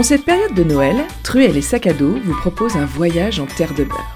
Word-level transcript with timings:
En 0.00 0.02
cette 0.02 0.24
période 0.24 0.54
de 0.54 0.64
Noël, 0.64 0.96
Truelle 1.22 1.58
et 1.58 1.60
Sac 1.60 1.86
vous 1.86 2.34
proposent 2.40 2.76
un 2.76 2.86
voyage 2.86 3.38
en 3.38 3.44
terre 3.44 3.74
de 3.74 3.84
beurre. 3.84 4.14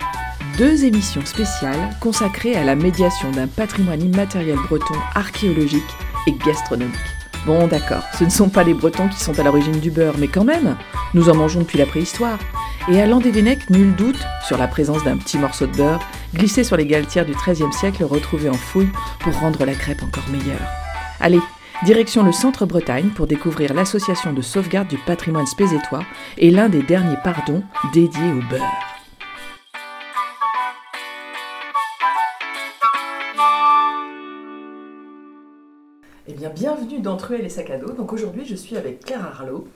Deux 0.57 0.87
émissions 0.87 1.27
spéciales 1.27 1.91
consacrées 2.00 2.57
à 2.57 2.64
la 2.64 2.75
médiation 2.75 3.30
d'un 3.30 3.49
patrimoine 3.49 4.00
immatériel 4.00 4.57
breton 4.57 4.95
archéologique 5.14 5.82
et 6.27 6.32
gastronomique. 6.32 6.95
Bon 7.45 7.67
d'accord, 7.67 8.03
ce 8.18 8.25
ne 8.25 8.31
sont 8.31 8.49
pas 8.49 8.64
les 8.64 8.73
Bretons 8.73 9.11
qui 9.11 9.21
sont 9.21 9.39
à 9.39 9.43
l'origine 9.43 9.79
du 9.79 9.91
beurre, 9.91 10.17
mais 10.17 10.29
quand 10.29 10.45
même, 10.45 10.79
nous 11.12 11.29
en 11.29 11.35
mangeons 11.35 11.61
depuis 11.61 11.77
la 11.77 11.85
préhistoire. 11.85 12.39
Et 12.91 12.99
à 13.03 13.07
Landévennec, 13.07 13.69
nul 13.69 13.94
doute 13.94 14.25
sur 14.49 14.57
la 14.57 14.69
présence 14.69 15.05
d'un 15.05 15.19
petit 15.19 15.36
morceau 15.36 15.66
de 15.66 15.77
beurre 15.77 16.00
glissé 16.35 16.64
sur 16.64 16.79
les 16.79 16.86
galetières 16.86 17.27
du 17.27 17.35
XIIIe 17.35 17.75
siècle 17.75 18.05
retrouvé 18.05 18.49
en 18.49 18.55
fouille 18.55 18.89
pour 19.21 19.39
rendre 19.39 19.66
la 19.66 19.75
crêpe 19.75 20.03
encore 20.03 20.30
meilleure. 20.30 20.66
Allez, 21.21 21.41
Direction 21.83 22.23
le 22.23 22.33
centre 22.33 22.64
Bretagne 22.64 23.11
pour 23.11 23.27
découvrir 23.27 23.75
l'association 23.75 24.33
de 24.33 24.41
sauvegarde 24.41 24.89
du 24.89 24.96
patrimoine 24.96 25.46
spézétois 25.46 26.03
et 26.39 26.50
l'un 26.50 26.71
des 26.71 26.83
derniers 26.83 27.19
pardons 27.23 27.63
dédiés 27.93 28.33
au 28.33 28.41
beurre. 28.49 28.63
Eh 36.27 36.33
bien, 36.33 36.48
bienvenue 36.48 37.00
dans 37.00 37.19
Truelle 37.19 37.42
les 37.42 37.50
sacs 37.50 37.69
à 37.69 37.77
dos. 37.77 37.92
Donc 37.92 38.14
aujourd'hui, 38.14 38.47
je 38.47 38.55
suis 38.55 38.78
avec 38.78 39.05
Claire 39.05 39.27
Arlot 39.27 39.69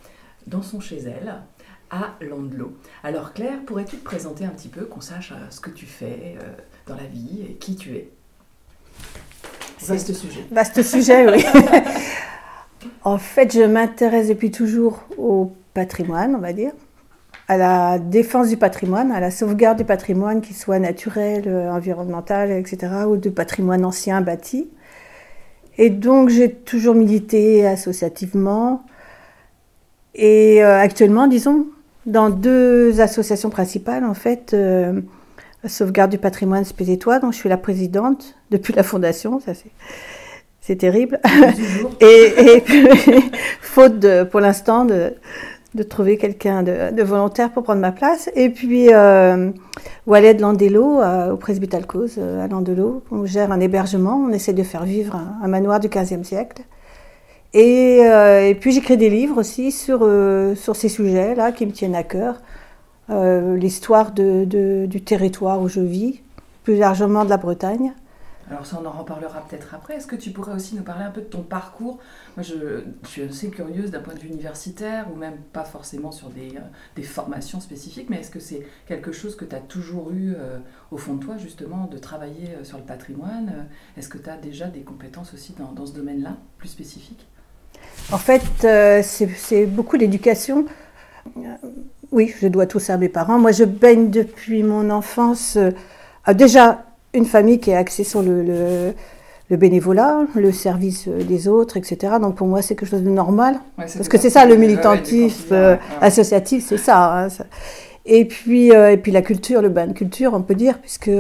dans 0.47 0.63
son 0.63 0.81
chez 0.81 1.01
elle 1.01 1.43
à 1.91 2.15
Landelot. 2.23 2.75
Alors 3.03 3.35
Claire, 3.35 3.59
pourrais-tu 3.67 3.97
te 3.97 4.05
présenter 4.05 4.47
un 4.47 4.51
petit 4.51 4.69
peu, 4.69 4.87
qu'on 4.87 5.03
sache 5.03 5.33
euh, 5.33 5.51
ce 5.51 5.61
que 5.61 5.71
tu 5.71 5.85
fais 5.85 6.39
euh, 6.41 6.55
dans 6.87 6.95
la 6.95 7.05
vie 7.05 7.43
et 7.43 7.55
qui 7.55 7.77
tu 7.77 7.97
es? 7.97 8.11
Vaste 9.87 10.13
sujet. 10.13 10.45
Vaste 10.51 10.83
sujet, 10.83 11.31
oui. 11.31 11.45
en 13.05 13.19
fait, 13.19 13.53
je 13.53 13.63
m'intéresse 13.63 14.29
depuis 14.29 14.51
toujours 14.51 15.01
au 15.17 15.53
patrimoine, 15.75 16.35
on 16.35 16.41
va 16.41 16.53
dire, 16.53 16.73
à 17.47 17.57
la 17.57 17.99
défense 17.99 18.49
du 18.49 18.57
patrimoine, 18.57 19.11
à 19.13 19.21
la 19.21 19.31
sauvegarde 19.31 19.79
du 19.79 19.85
patrimoine, 19.85 20.41
qu'il 20.41 20.57
soit 20.57 20.79
naturel, 20.79 21.45
euh, 21.47 21.71
environnemental, 21.71 22.51
etc., 22.51 22.89
ou 23.09 23.17
du 23.17 23.31
patrimoine 23.31 23.85
ancien 23.85 24.21
bâti. 24.21 24.69
Et 25.79 25.91
donc, 25.91 26.29
j'ai 26.29 26.51
toujours 26.53 26.95
milité 26.95 27.67
associativement. 27.67 28.83
Et 30.15 30.63
euh, 30.63 30.81
actuellement, 30.81 31.29
disons, 31.29 31.67
dans 32.07 32.31
deux 32.31 33.01
associations 33.01 33.51
principales, 33.51 34.05
en 34.05 34.15
fait, 34.15 34.53
euh, 34.53 35.01
sauvegarde 35.67 36.11
du 36.11 36.19
patrimoine 36.19 36.65
spézétois, 36.65 37.19
dont 37.19 37.33
je 37.33 37.37
suis 37.37 37.49
la 37.49 37.57
présidente 37.57 38.37
depuis 38.51 38.73
la 38.73 38.83
fondation. 38.83 39.41
Ça, 39.41 39.53
c'est, 40.61 40.77
terrible. 40.77 41.21
et, 42.01 42.63
faute 43.61 43.99
de, 43.99 44.25
pour 44.25 44.41
l'instant 44.41 44.85
de, 44.85 45.15
de 45.75 45.83
trouver 45.83 46.17
quelqu'un 46.17 46.63
de, 46.63 47.03
volontaire 47.03 47.51
pour 47.51 47.63
prendre 47.63 47.81
ma 47.81 47.93
place. 47.93 48.31
Et 48.35 48.51
puis, 48.51 48.93
euh, 48.93 49.51
Waled 50.07 50.41
Landelo, 50.41 51.01
euh, 51.01 51.33
au 51.33 51.37
Presbytal 51.37 51.87
Cause 51.87 52.15
euh, 52.19 52.45
à 52.45 52.49
Landelo, 52.49 53.03
on 53.11 53.27
gère 53.27 53.53
un 53.53 53.61
hébergement, 53.61 54.17
on 54.17 54.31
essaie 54.31 54.55
de 54.55 54.63
faire 54.63 54.85
vivre 54.85 55.21
un, 55.43 55.49
manoir 55.49 55.81
du 55.81 55.89
XVe 55.89 56.25
siècle. 56.25 56.63
Et, 57.55 58.01
euh, 58.03 58.47
et 58.47 58.55
puis 58.55 58.73
j'écris 58.73 58.97
des 58.97 59.11
livres 59.11 59.39
aussi 59.39 59.73
sur, 59.73 60.07
sur 60.57 60.77
ces 60.77 60.89
sujets-là 60.89 61.53
qui 61.53 61.67
me 61.67 61.73
tiennent 61.73 61.95
à 61.95 62.03
cœur. 62.03 62.41
Euh, 63.11 63.57
l'histoire 63.57 64.13
de, 64.13 64.87
du 64.87 65.03
territoire 65.03 65.61
où 65.63 65.69
je 65.69 65.81
vis, 65.81 66.21
plus 66.63 66.77
largement 66.77 67.25
de 67.25 67.31
la 67.31 67.39
Bretagne. 67.39 67.95
Alors 68.51 68.67
ça, 68.67 68.79
on 68.83 68.87
en 68.87 68.93
reparlera 68.93 69.41
peut-être 69.47 69.75
après. 69.75 69.97
Est-ce 69.97 70.07
que 70.07 70.17
tu 70.17 70.31
pourrais 70.31 70.55
aussi 70.55 70.75
nous 70.75 70.83
parler 70.83 71.05
un 71.05 71.11
peu 71.11 71.23
de 71.23 71.27
ton 71.27 71.43
parcours? 71.43 71.99
Moi, 72.37 72.43
je, 72.43 72.83
suis 73.07 73.23
assez 73.23 73.49
curieuse 73.49 73.91
d'un 73.91 74.01
point 74.01 74.15
de 74.15 74.19
vue 74.19 74.29
universitaire, 74.29 75.07
ou 75.13 75.17
même 75.17 75.37
pas 75.53 75.65
forcément 75.65 76.13
sur 76.13 76.29
des, 76.29 76.57
euh, 76.57 76.61
des 76.97 77.03
formations 77.03 77.61
spécifiques, 77.61 78.11
mais 78.11 78.21
est-ce 78.21 78.31
que 78.31 78.41
c'est 78.41 78.67
quelque 78.87 79.13
chose 79.13 79.37
que 79.37 79.47
tu 79.47 79.55
as 79.55 79.61
toujours 79.61 80.11
eu 80.11 80.35
euh, 80.37 80.59
au 80.91 80.99
fond 80.99 81.15
de 81.15 81.25
toi, 81.25 81.39
justement, 81.39 81.87
de 81.87 81.97
travailler 81.97 82.49
sur 82.63 82.77
le 82.77 82.85
patrimoine? 82.85 83.69
Est-ce 83.97 84.11
que 84.11 84.19
tu 84.19 84.29
as 84.29 84.37
déjà 84.37 84.67
des 84.67 84.81
compétences 84.81 85.33
aussi 85.33 85.55
dans, 85.59 85.73
dans 85.73 85.87
ce 85.87 85.95
domaine-là, 85.95 86.37
plus 86.59 86.69
spécifiques? 86.69 87.27
En 88.13 88.19
fait, 88.19 88.43
c'est 89.03 89.67
beaucoup 89.67 89.97
l'éducation 89.97 90.67
oui, 92.13 92.35
je 92.41 92.49
dois 92.49 92.67
tout 92.67 92.79
ça 92.79 92.95
à 92.95 92.97
mes 92.97 93.09
parents. 93.09 93.39
Moi, 93.39 93.53
je 93.53 93.65
baigne 93.65 94.11
depuis 94.11 94.63
mon 94.63 94.91
enfance. 94.91 95.57
Euh, 95.57 96.35
déjà, 96.35 96.85
une 97.15 97.27
famille 97.27 97.59
qui 97.59 97.71
est 97.71 97.77
axée 97.77 98.05
sur 98.05 98.23
le, 98.23 98.93
bénévolat, 99.51 100.25
le 100.35 100.53
service 100.53 101.07
euh, 101.09 101.23
des 101.23 101.49
autres, 101.49 101.77
etc. 101.77 102.15
Donc 102.21 102.37
pour 102.37 102.47
moi, 102.47 102.63
c'est 102.63 102.75
quelque 102.75 102.89
chose 102.89 103.03
de 103.03 103.11
normal. 103.11 103.61
parce 103.77 104.09
que 104.09 104.19
c'est 104.19 104.31
ça 104.31 104.47
le 104.47 104.57
militantisme 104.57 105.53
euh, 105.53 105.77
associatif, 106.01 106.65
c'est 106.67 106.79
ça, 106.79 107.25
hein, 107.25 107.29
Et 108.07 108.25
puis, 108.25 108.69
et 108.69 108.97
puis 108.97 109.13
la 109.13 109.23
culture, 109.23 109.61
le 109.61 109.69
bain 109.69 109.87
de 109.87 109.93
culture, 109.93 110.33
on 110.35 110.43
peut 110.43 110.55
dire, 110.55 110.79
puisque 110.79 111.11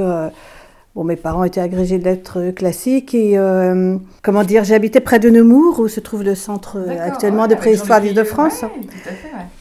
Bon, 0.99 1.05
mes 1.05 1.15
parents 1.15 1.45
étaient 1.45 1.61
agrégés 1.61 2.01
de 2.01 2.05
lettres 2.07 2.51
classiques 2.51 3.15
et 3.15 3.39
euh, 3.39 3.97
comment 4.21 4.43
dire, 4.43 4.65
j'habitais 4.65 4.99
près 4.99 5.21
de 5.21 5.31
Nemours 5.31 5.79
où 5.79 5.87
se 5.87 6.01
trouve 6.01 6.25
le 6.25 6.35
centre 6.35 6.77
euh, 6.77 7.07
actuellement 7.07 7.47
de 7.47 7.55
préhistoire 7.55 8.01
d'Île-de-France. 8.01 8.65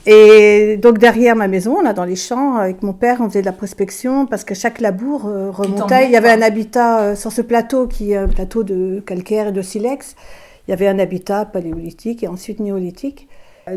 Et 0.08 0.78
donc 0.78 0.98
derrière 0.98 1.36
ma 1.36 1.48
maison, 1.48 1.80
là 1.80 1.94
dans 1.94 2.06
les 2.06 2.16
champs, 2.16 2.56
avec 2.56 2.82
mon 2.82 2.94
père, 2.94 3.18
on 3.22 3.30
faisait 3.30 3.42
de 3.42 3.46
la 3.46 3.52
prospection 3.52 4.26
parce 4.26 4.44
que 4.44 4.56
chaque 4.56 4.82
labour 4.82 5.28
euh, 5.28 5.52
remontait. 5.52 6.06
Il 6.06 6.12
y 6.12 6.16
avait 6.16 6.32
un 6.32 6.42
habitat 6.42 7.16
sur 7.16 7.32
ce 7.32 7.44
plateau 7.44 7.86
qui 7.86 8.14
est 8.14 8.18
un 8.18 8.28
plateau 8.28 8.64
de 8.64 9.04
calcaire 9.06 9.50
et 9.50 9.52
de 9.52 9.62
silex. 9.62 10.16
Il 10.68 10.72
y 10.72 10.74
avait 10.74 10.88
un 10.88 10.98
habitat 10.98 11.46
paléolithique 11.46 12.24
et 12.24 12.28
ensuite 12.28 12.60
néolithique. 12.60 13.28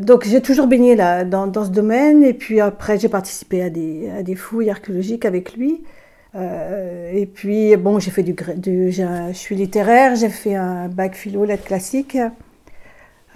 Donc 0.01 0.25
j'ai 0.25 0.41
toujours 0.41 0.67
baigné 0.67 0.97
là, 0.97 1.25
dans, 1.25 1.47
dans, 1.47 1.67
ce 1.67 1.71
domaine 1.71 2.25
et 2.25 2.33
puis 2.33 2.59
après 2.59 2.99
j'ai 2.99 3.11
participé 3.11 3.61
à 3.61 3.69
des, 3.69 4.09
à 4.19 4.23
des 4.23 4.35
fouilles 4.35 4.71
archéologiques 4.71 5.27
avec 5.27 5.59
lui. 5.59 5.83
Euh, 6.35 7.11
et 7.13 7.27
puis, 7.27 7.77
bon, 7.77 7.99
j'ai 7.99 8.11
fait 8.11 8.23
du, 8.23 8.35
je 8.93 9.31
suis 9.33 9.57
littéraire, 9.57 10.15
j'ai 10.15 10.29
fait 10.29 10.55
un 10.55 10.89
bac 10.89 11.15
philo, 11.15 11.45
lettres 11.45 11.65
classiques. 11.65 12.19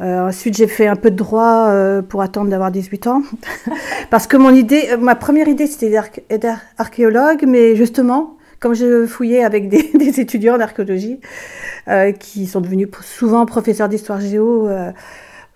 Euh, 0.00 0.28
ensuite, 0.28 0.56
j'ai 0.56 0.66
fait 0.66 0.86
un 0.86 0.96
peu 0.96 1.10
de 1.10 1.16
droit 1.16 1.68
euh, 1.68 2.02
pour 2.02 2.22
attendre 2.22 2.50
d'avoir 2.50 2.70
18 2.70 3.06
ans. 3.06 3.22
Parce 4.10 4.26
que 4.26 4.36
mon 4.36 4.52
idée, 4.54 4.96
ma 4.98 5.14
première 5.14 5.48
idée, 5.48 5.66
c'était 5.66 5.90
d'être 5.90 6.60
archéologue, 6.78 7.44
mais 7.46 7.76
justement, 7.76 8.36
comme 8.58 8.74
je 8.74 9.06
fouillais 9.06 9.44
avec 9.44 9.68
des 9.68 10.20
étudiants 10.20 10.58
d'archéologie, 10.58 11.20
qui 12.18 12.46
sont 12.46 12.62
devenus 12.62 12.88
souvent 13.02 13.44
professeurs 13.44 13.90
d'histoire 13.90 14.20
géo, 14.20 14.68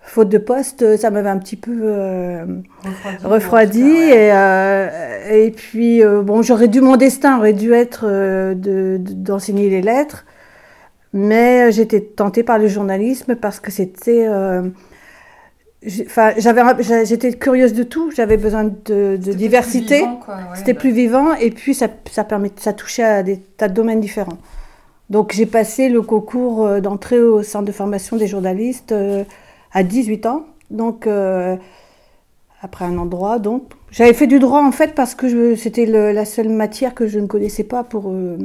faute 0.09 0.29
de 0.29 0.39
poste, 0.39 0.97
ça 0.97 1.11
m'avait 1.11 1.29
un 1.29 1.37
petit 1.37 1.55
peu 1.55 1.77
euh, 1.83 2.43
refroidi. 3.23 3.81
et, 3.81 4.31
euh, 4.33 5.29
et, 5.31 5.51
puis, 5.51 6.03
euh, 6.03 6.21
bon, 6.21 6.41
j'aurais 6.41 6.67
dû, 6.67 6.81
mon 6.81 6.97
destin 6.97 7.37
aurait 7.37 7.53
dû 7.53 7.73
être 7.73 8.05
d'enseigner 8.55 9.69
les 9.69 9.81
lettres, 9.81 10.25
mais 11.13 11.71
j'étais 11.71 12.01
tentée 12.01 12.43
par 12.43 12.57
le 12.57 12.67
journalisme 12.67 13.35
parce 13.35 13.59
que 13.59 13.71
c'était. 13.71 14.27
Enfin, 16.05 16.33
j'avais, 16.37 16.61
j'étais 17.05 17.33
curieuse 17.33 17.73
de 17.73 17.83
tout. 17.83 18.11
J'avais 18.11 18.37
besoin 18.37 18.65
de, 18.65 19.15
diversité. 19.15 20.05
c'était 20.55 20.73
plus 20.73 20.91
vivant, 20.91 21.35
et 21.35 21.51
puis 21.51 21.75
ça, 21.75 21.87
ça 22.11 22.23
permet, 22.23 22.51
ça 22.57 22.73
touchait 22.73 23.03
à 23.03 23.21
des 23.21 23.37
tas 23.37 23.67
de 23.67 23.73
domaines 23.75 24.01
différents. 24.01 24.37
Donc 25.11 25.33
j'ai 25.33 25.45
passé 25.45 25.89
le 25.89 26.01
concours 26.01 26.81
d'entrée 26.81 27.19
au 27.19 27.41
centre 27.41 27.65
de 27.65 27.71
formation 27.71 28.17
des 28.17 28.27
journalistes 28.27 28.93
à 29.71 29.83
18 29.83 30.25
ans. 30.25 30.45
Donc, 30.69 31.07
euh, 31.07 31.55
après 32.61 32.85
un 32.85 32.97
endroit, 32.97 33.39
donc. 33.39 33.63
J'avais 33.91 34.13
fait 34.13 34.27
du 34.27 34.37
droit 34.37 34.61
en 34.61 34.71
fait 34.71 34.93
parce 34.93 35.15
que 35.15 35.55
c'était 35.55 35.87
la 35.87 36.25
seule 36.25 36.49
matière 36.49 36.93
que 36.93 37.07
je 37.07 37.17
ne 37.17 37.25
connaissais 37.25 37.63
pas 37.63 37.83
pour 37.83 38.09
euh, 38.09 38.37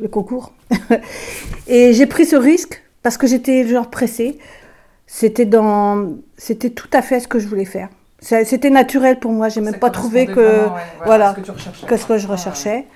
le 0.00 0.08
concours. 0.08 0.52
et 1.68 1.94
j'ai 1.94 2.04
pris 2.04 2.26
ce 2.26 2.36
risque 2.36 2.82
parce 3.02 3.16
que 3.16 3.26
j'étais 3.26 3.66
genre 3.66 3.88
pressée. 3.88 4.38
C'était 5.06 5.46
dans, 5.46 6.16
c'était 6.36 6.70
tout 6.70 6.90
à 6.92 7.00
fait 7.02 7.18
ce 7.20 7.28
que 7.28 7.38
je 7.38 7.48
voulais 7.48 7.64
faire. 7.64 7.88
C'était 8.20 8.68
naturel 8.68 9.18
pour 9.18 9.32
moi. 9.32 9.48
J'ai 9.48 9.62
même 9.62 9.78
pas 9.78 9.90
trouvé 9.90 10.26
que, 10.26 10.66
voilà, 11.06 11.34
que, 11.88 11.96
ce 11.96 12.06
que 12.06 12.18
je 12.18 12.26
recherchais. 12.28 12.86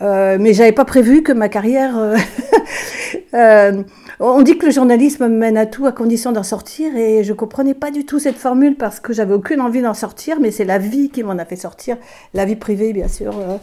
Euh, 0.00 0.36
mais 0.38 0.54
j'avais 0.54 0.72
pas 0.72 0.84
prévu 0.84 1.22
que 1.22 1.32
ma 1.32 1.48
carrière 1.48 1.98
euh, 3.34 3.82
on 4.20 4.42
dit 4.42 4.58
que 4.58 4.66
le 4.66 4.72
journalisme 4.72 5.28
mène 5.28 5.56
à 5.56 5.66
tout 5.66 5.86
à 5.86 5.92
condition 5.92 6.32
d'en 6.32 6.42
sortir 6.42 6.96
et 6.96 7.22
je 7.22 7.32
comprenais 7.32 7.74
pas 7.74 7.90
du 7.90 8.04
tout 8.04 8.18
cette 8.18 8.36
formule 8.36 8.74
parce 8.74 8.98
que 8.98 9.12
j'avais 9.12 9.34
aucune 9.34 9.60
envie 9.60 9.80
d'en 9.80 9.94
sortir, 9.94 10.40
mais 10.40 10.50
c'est 10.50 10.64
la 10.64 10.78
vie 10.78 11.10
qui 11.10 11.22
m'en 11.22 11.38
a 11.38 11.44
fait 11.44 11.56
sortir, 11.56 11.96
la 12.34 12.44
vie 12.44 12.56
privée 12.56 12.92
bien 12.92 13.06
sûr, 13.06 13.38
euh, 13.38 13.58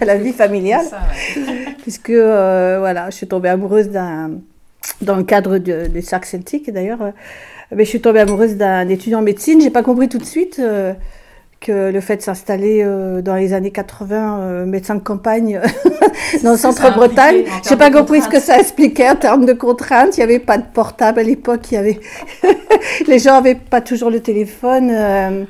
la 0.04 0.16
vie 0.16 0.32
familiale, 0.32 0.86
puisque 1.82 2.10
euh, 2.10 2.78
voilà, 2.80 3.10
je 3.10 3.16
suis 3.16 3.28
tombée 3.28 3.48
amoureuse 3.48 3.90
d'un 3.90 4.32
dans 5.00 5.14
le 5.14 5.22
cadre 5.22 5.58
du 5.58 5.70
de 5.70 6.00
cercle 6.00 6.28
celtique 6.28 6.72
d'ailleurs, 6.72 7.02
euh, 7.02 7.10
mais 7.72 7.84
je 7.84 7.90
suis 7.90 8.00
tombée 8.00 8.20
amoureuse 8.20 8.56
d'un 8.56 8.88
étudiant 8.88 9.20
en 9.20 9.22
médecine. 9.22 9.60
J'ai 9.60 9.70
pas 9.70 9.84
compris 9.84 10.08
tout 10.08 10.18
de 10.18 10.24
suite 10.24 10.60
que 11.62 11.90
le 11.90 12.00
fait 12.00 12.16
de 12.16 12.22
s'installer 12.22 12.84
dans 13.22 13.36
les 13.36 13.54
années 13.54 13.70
80, 13.70 14.66
médecin 14.66 14.96
de 14.96 15.00
campagne, 15.00 15.60
dans 16.42 16.52
le 16.52 16.56
centre-Bretagne. 16.56 17.44
Je 17.64 17.70
n'ai 17.70 17.76
pas 17.76 17.90
compris 17.90 18.22
ce 18.22 18.28
que 18.28 18.40
ça 18.40 18.58
expliquait 18.58 19.08
en 19.08 19.16
termes 19.16 19.44
de 19.44 19.52
contraintes. 19.52 20.16
Il 20.16 20.20
n'y 20.20 20.24
avait 20.24 20.38
pas 20.38 20.58
de 20.58 20.64
portable 20.72 21.20
à 21.20 21.22
l'époque. 21.22 21.70
Il 21.70 21.74
y 21.74 21.78
avait... 21.78 22.00
les 23.06 23.18
gens 23.18 23.32
n'avaient 23.32 23.54
pas 23.54 23.80
toujours 23.80 24.10
le 24.10 24.20
téléphone. 24.20 24.90
Euh, 24.90 25.44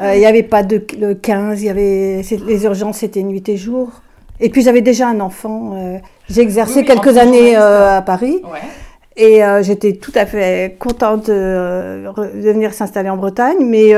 euh, 0.00 0.14
il 0.14 0.20
n'y 0.20 0.26
avait 0.26 0.42
pas 0.42 0.62
de 0.62 0.84
le 0.98 1.14
15. 1.14 1.62
Il 1.62 1.66
y 1.66 1.70
avait... 1.70 2.22
Les 2.46 2.64
urgences, 2.64 2.98
c'était 2.98 3.22
nuit 3.22 3.46
et 3.48 3.56
jour. 3.56 3.90
Et 4.40 4.48
puis 4.50 4.62
j'avais 4.62 4.82
déjà 4.82 5.08
un 5.08 5.20
enfant. 5.20 5.74
Euh, 5.76 5.98
j'ai 6.28 6.40
exercé 6.40 6.84
quelques 6.84 7.16
années 7.16 7.56
à 7.56 8.02
Paris. 8.02 8.42
Et 9.16 9.42
j'étais 9.62 9.92
tout 9.92 10.12
à 10.16 10.26
fait 10.26 10.76
contente 10.78 11.26
de, 11.28 12.04
de 12.16 12.50
venir 12.50 12.72
s'installer 12.72 13.10
en 13.10 13.16
Bretagne. 13.16 13.58
Mais 13.60 13.94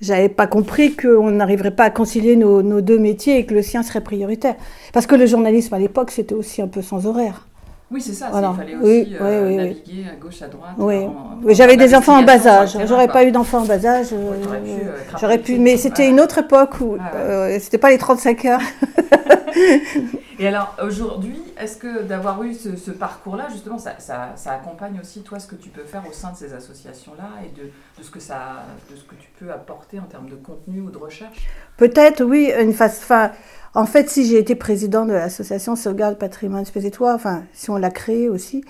j'avais 0.00 0.28
pas 0.28 0.46
compris 0.46 0.94
qu'on 0.94 1.30
n'arriverait 1.30 1.74
pas 1.74 1.84
à 1.84 1.90
concilier 1.90 2.36
nos, 2.36 2.80
deux 2.80 2.98
métiers 2.98 3.38
et 3.38 3.46
que 3.46 3.54
le 3.54 3.62
sien 3.62 3.82
serait 3.82 4.02
prioritaire. 4.02 4.56
Parce 4.92 5.06
que 5.06 5.14
le 5.14 5.26
journalisme 5.26 5.74
à 5.74 5.78
l'époque, 5.78 6.10
c'était 6.10 6.34
aussi 6.34 6.62
un 6.62 6.68
peu 6.68 6.82
sans 6.82 7.06
horaire. 7.06 7.46
Oui, 7.90 8.00
c'est 8.00 8.14
ça. 8.14 8.30
Il 8.34 8.56
fallait 8.56 8.74
aussi 8.74 9.16
euh, 9.20 9.56
naviguer 9.56 10.06
à 10.12 10.16
gauche, 10.16 10.42
à 10.42 10.48
droite. 10.48 10.74
Oui, 10.78 11.54
j'avais 11.54 11.76
des 11.76 11.94
enfants 11.94 12.18
en 12.18 12.22
bas 12.22 12.44
âge. 12.46 12.76
J'aurais 12.86 13.08
pas 13.08 13.24
eu 13.24 13.30
d'enfants 13.30 13.60
en 13.60 13.64
bas 13.64 13.84
âge. 13.84 14.08
Euh, 14.12 14.92
j'aurais 15.20 15.38
pu, 15.38 15.58
mais 15.58 15.76
c'était 15.76 16.08
une 16.08 16.20
autre 16.20 16.38
époque 16.38 16.80
où 16.80 16.96
ah 16.98 17.16
euh, 17.16 17.58
c'était 17.60 17.78
pas 17.78 17.90
les 17.90 17.98
35 17.98 18.44
heures. 18.46 18.60
Et 20.38 20.46
alors 20.46 20.76
aujourd'hui, 20.82 21.40
est-ce 21.58 21.76
que 21.76 22.02
d'avoir 22.02 22.42
eu 22.42 22.54
ce, 22.54 22.90
parcours-là, 22.90 23.48
justement, 23.50 23.78
ça, 23.78 23.96
ça, 23.98 24.52
accompagne 24.52 24.98
aussi 25.00 25.22
toi 25.22 25.38
ce 25.38 25.46
que 25.46 25.54
tu 25.54 25.70
peux 25.70 25.84
faire 25.84 26.02
au 26.08 26.12
sein 26.12 26.32
de 26.32 26.36
ces 26.36 26.52
associations-là 26.52 27.28
et 27.44 27.58
de, 27.58 27.70
de, 27.98 28.02
ce 28.02 28.10
que 28.10 28.20
ça, 28.20 28.64
de 28.90 28.96
ce 28.96 29.04
que 29.04 29.14
tu 29.14 29.28
peux 29.38 29.50
apporter 29.50 29.98
en 29.98 30.04
termes 30.04 30.28
de 30.28 30.36
contenu 30.36 30.80
ou 30.80 30.90
de 30.90 30.98
recherche? 30.98 31.46
Peut-être, 31.76 32.24
oui, 32.24 32.52
une 32.58 32.72
phase. 32.72 32.98
Fin, 32.98 33.30
en 33.76 33.84
fait, 33.84 34.08
si 34.08 34.24
j'ai 34.24 34.38
été 34.38 34.54
président 34.54 35.04
de 35.04 35.12
l'association 35.12 35.76
Sauvegarde 35.76 36.16
Patrimoine 36.16 36.64
Spécitoire, 36.64 37.14
enfin, 37.14 37.44
si 37.52 37.68
on 37.68 37.76
l'a 37.76 37.90
créé 37.90 38.30
aussi, 38.30 38.64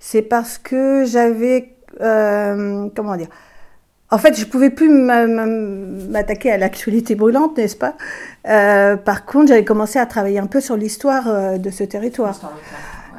c'est 0.00 0.22
parce 0.22 0.56
que 0.56 1.04
j'avais, 1.04 1.74
euh, 2.00 2.88
comment 2.96 3.16
dire, 3.16 3.28
en 4.10 4.16
fait, 4.16 4.38
je 4.38 4.46
pouvais 4.46 4.70
plus 4.70 4.88
m'attaquer 4.88 6.50
à 6.52 6.56
l'actualité 6.56 7.14
brûlante, 7.16 7.58
n'est-ce 7.58 7.76
pas? 7.76 7.96
Euh, 8.48 8.96
Par 8.96 9.26
contre, 9.26 9.48
j'avais 9.48 9.64
commencé 9.64 9.98
à 9.98 10.06
travailler 10.06 10.38
un 10.38 10.46
peu 10.46 10.62
sur 10.62 10.76
l'histoire 10.76 11.28
euh, 11.28 11.58
de 11.58 11.68
ce 11.68 11.84
territoire. 11.84 12.40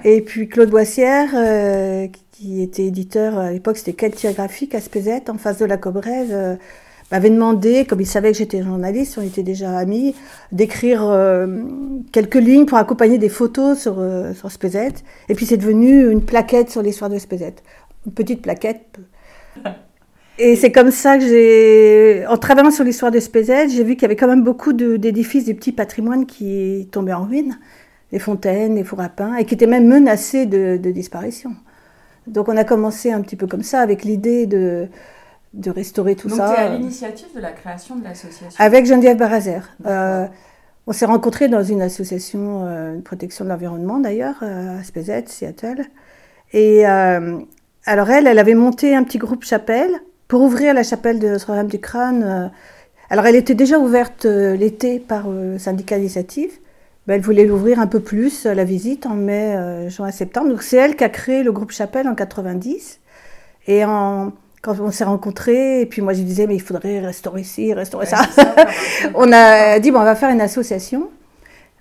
Et 0.04 0.22
puis 0.22 0.50
Claude 0.50 0.72
Boissière, 0.72 1.30
euh, 1.36 2.08
qui 2.32 2.64
était 2.64 2.86
éditeur 2.86 3.38
à 3.38 3.52
l'époque, 3.52 3.78
c'était 3.78 3.94
Qualité 3.94 4.34
Graphique 4.34 4.74
à 4.74 4.82
Spézette, 4.82 5.30
en 5.30 5.38
face 5.38 5.60
de 5.60 5.66
la 5.66 5.78
Cobraise, 5.78 6.34
m'avait 7.12 7.30
demandé, 7.30 7.86
comme 7.86 8.02
il 8.02 8.06
savait 8.06 8.32
que 8.32 8.38
j'étais 8.38 8.62
journaliste, 8.62 9.18
on 9.18 9.22
était 9.22 9.44
déjà 9.44 9.78
amis, 9.78 10.16
d'écrire 10.52 11.02
quelques 12.12 12.36
lignes 12.36 12.66
pour 12.66 12.78
accompagner 12.78 13.18
des 13.18 13.30
photos 13.30 13.80
sur, 13.80 14.04
sur 14.36 14.52
Spézette. 14.52 15.04
Et 15.30 15.36
puis 15.36 15.46
c'est 15.46 15.58
devenu 15.58 16.12
une 16.12 16.22
plaquette 16.22 16.70
sur 16.70 16.82
l'histoire 16.82 17.10
de 17.10 17.18
Spézette. 17.18 17.64
Une 18.06 18.12
petite 18.12 18.42
plaquette. 18.42 18.98
Et 20.40 20.56
c'est 20.56 20.72
comme 20.72 20.92
ça 20.92 21.18
que 21.18 21.26
j'ai, 21.26 22.24
en 22.28 22.38
travaillant 22.38 22.70
sur 22.70 22.84
l'histoire 22.84 23.12
de 23.12 23.20
Spézet, 23.20 23.70
j'ai 23.70 23.84
vu 23.84 23.96
qu'il 23.96 24.04
y 24.04 24.06
avait 24.06 24.16
quand 24.16 24.28
même 24.28 24.44
beaucoup 24.44 24.72
d'édifices, 24.72 25.46
des 25.46 25.56
petits 25.56 25.72
patrimoines 25.72 26.28
qui 26.28 26.88
tombaient 26.92 27.14
en 27.14 27.26
ruine, 27.26 27.58
les 28.12 28.20
fontaines, 28.20 28.76
les 28.76 28.84
fours 28.84 29.02
à 29.02 29.10
pain, 29.10 29.36
et 29.36 29.46
qui 29.46 29.56
étaient 29.56 29.66
même 29.66 29.88
menacés 29.88 30.46
de, 30.46 30.78
disparition. 30.92 31.56
Donc 32.28 32.50
on 32.50 32.58
a 32.58 32.64
commencé 32.64 33.12
un 33.12 33.22
petit 33.22 33.36
peu 33.36 33.48
comme 33.48 33.64
ça, 33.64 33.80
avec 33.80 34.04
l'idée 34.04 34.46
de, 34.46 34.88
de 35.58 35.72
restaurer 35.72 36.16
tout 36.16 36.30
ça. 36.30 36.50
Donc 36.50 36.58
à 36.58 36.70
l'initiative 36.70 37.28
de 37.36 37.42
la 37.42 37.52
création 37.52 37.96
de 37.96 38.04
l'association 38.04 38.64
Avec 38.64 38.86
Geneviève 38.86 39.18
Barazer. 39.18 39.68
Euh, 39.86 40.28
on 40.86 40.94
s'est 40.94 41.06
rencontrés 41.06 41.50
dans 41.50 41.64
une 41.64 41.82
association 41.82 42.66
euh, 42.66 42.96
de 42.96 43.02
protection 43.02 43.44
de 43.44 43.50
l'environnement 43.50 44.00
d'ailleurs, 44.00 44.38
euh, 44.44 44.80
à 44.80 44.84
Spézet, 44.84 45.26
Seattle. 45.28 45.84
Et 46.54 46.86
alors 46.86 48.10
elle, 48.10 48.28
elle 48.28 48.40
avait 48.40 48.54
monté 48.54 48.96
un 48.96 49.04
petit 49.04 49.18
groupe 49.18 49.44
chapelle 49.44 49.92
pour 50.30 50.42
ouvrir 50.42 50.74
la 50.74 50.84
chapelle 50.84 51.20
de 51.20 51.28
Notre-Dame 51.28 51.68
du 51.68 51.80
Crâne. 51.80 52.52
Alors 53.10 53.26
elle 53.26 53.36
était 53.36 53.56
déjà 53.56 53.80
ouverte 53.80 54.24
l'été 54.26 55.00
par 55.00 55.30
le 55.30 55.58
syndicat 55.58 55.98
initiative. 55.98 56.52
Ben, 57.06 57.16
elle 57.16 57.22
voulait 57.22 57.46
l'ouvrir 57.46 57.80
un 57.80 57.88
peu 57.88 58.00
plus, 58.00 58.46
la 58.46 58.64
visite, 58.64 59.06
en 59.06 59.16
mai, 59.16 59.90
juin, 59.90 60.12
septembre. 60.12 60.50
Donc 60.50 60.64
c'est 60.64 60.78
elle 60.78 60.96
qui 60.96 61.04
a 61.04 61.10
créé 61.10 61.44
le 61.44 61.52
groupe 61.52 61.72
Chapelle 61.72 62.08
en 62.08 62.16
90. 62.16 63.02
Et 63.68 63.84
en, 63.84 64.32
quand 64.62 64.80
on 64.80 64.92
s'est 64.92 65.04
rencontrés, 65.04 65.82
et 65.82 65.86
puis 65.86 66.02
moi 66.02 66.14
je 66.14 66.22
disais, 66.22 66.48
mais 66.48 66.56
il 66.56 66.62
faudrait 66.62 67.00
restaurer 67.00 67.44
ci, 67.44 67.74
restaurer 67.74 68.06
ça. 68.06 68.22
on 69.16 69.32
a 69.32 69.80
dit, 69.80 69.92
bon, 69.92 70.00
on 70.00 70.04
va 70.04 70.16
faire 70.16 70.30
une 70.30 70.42
association 70.42 71.10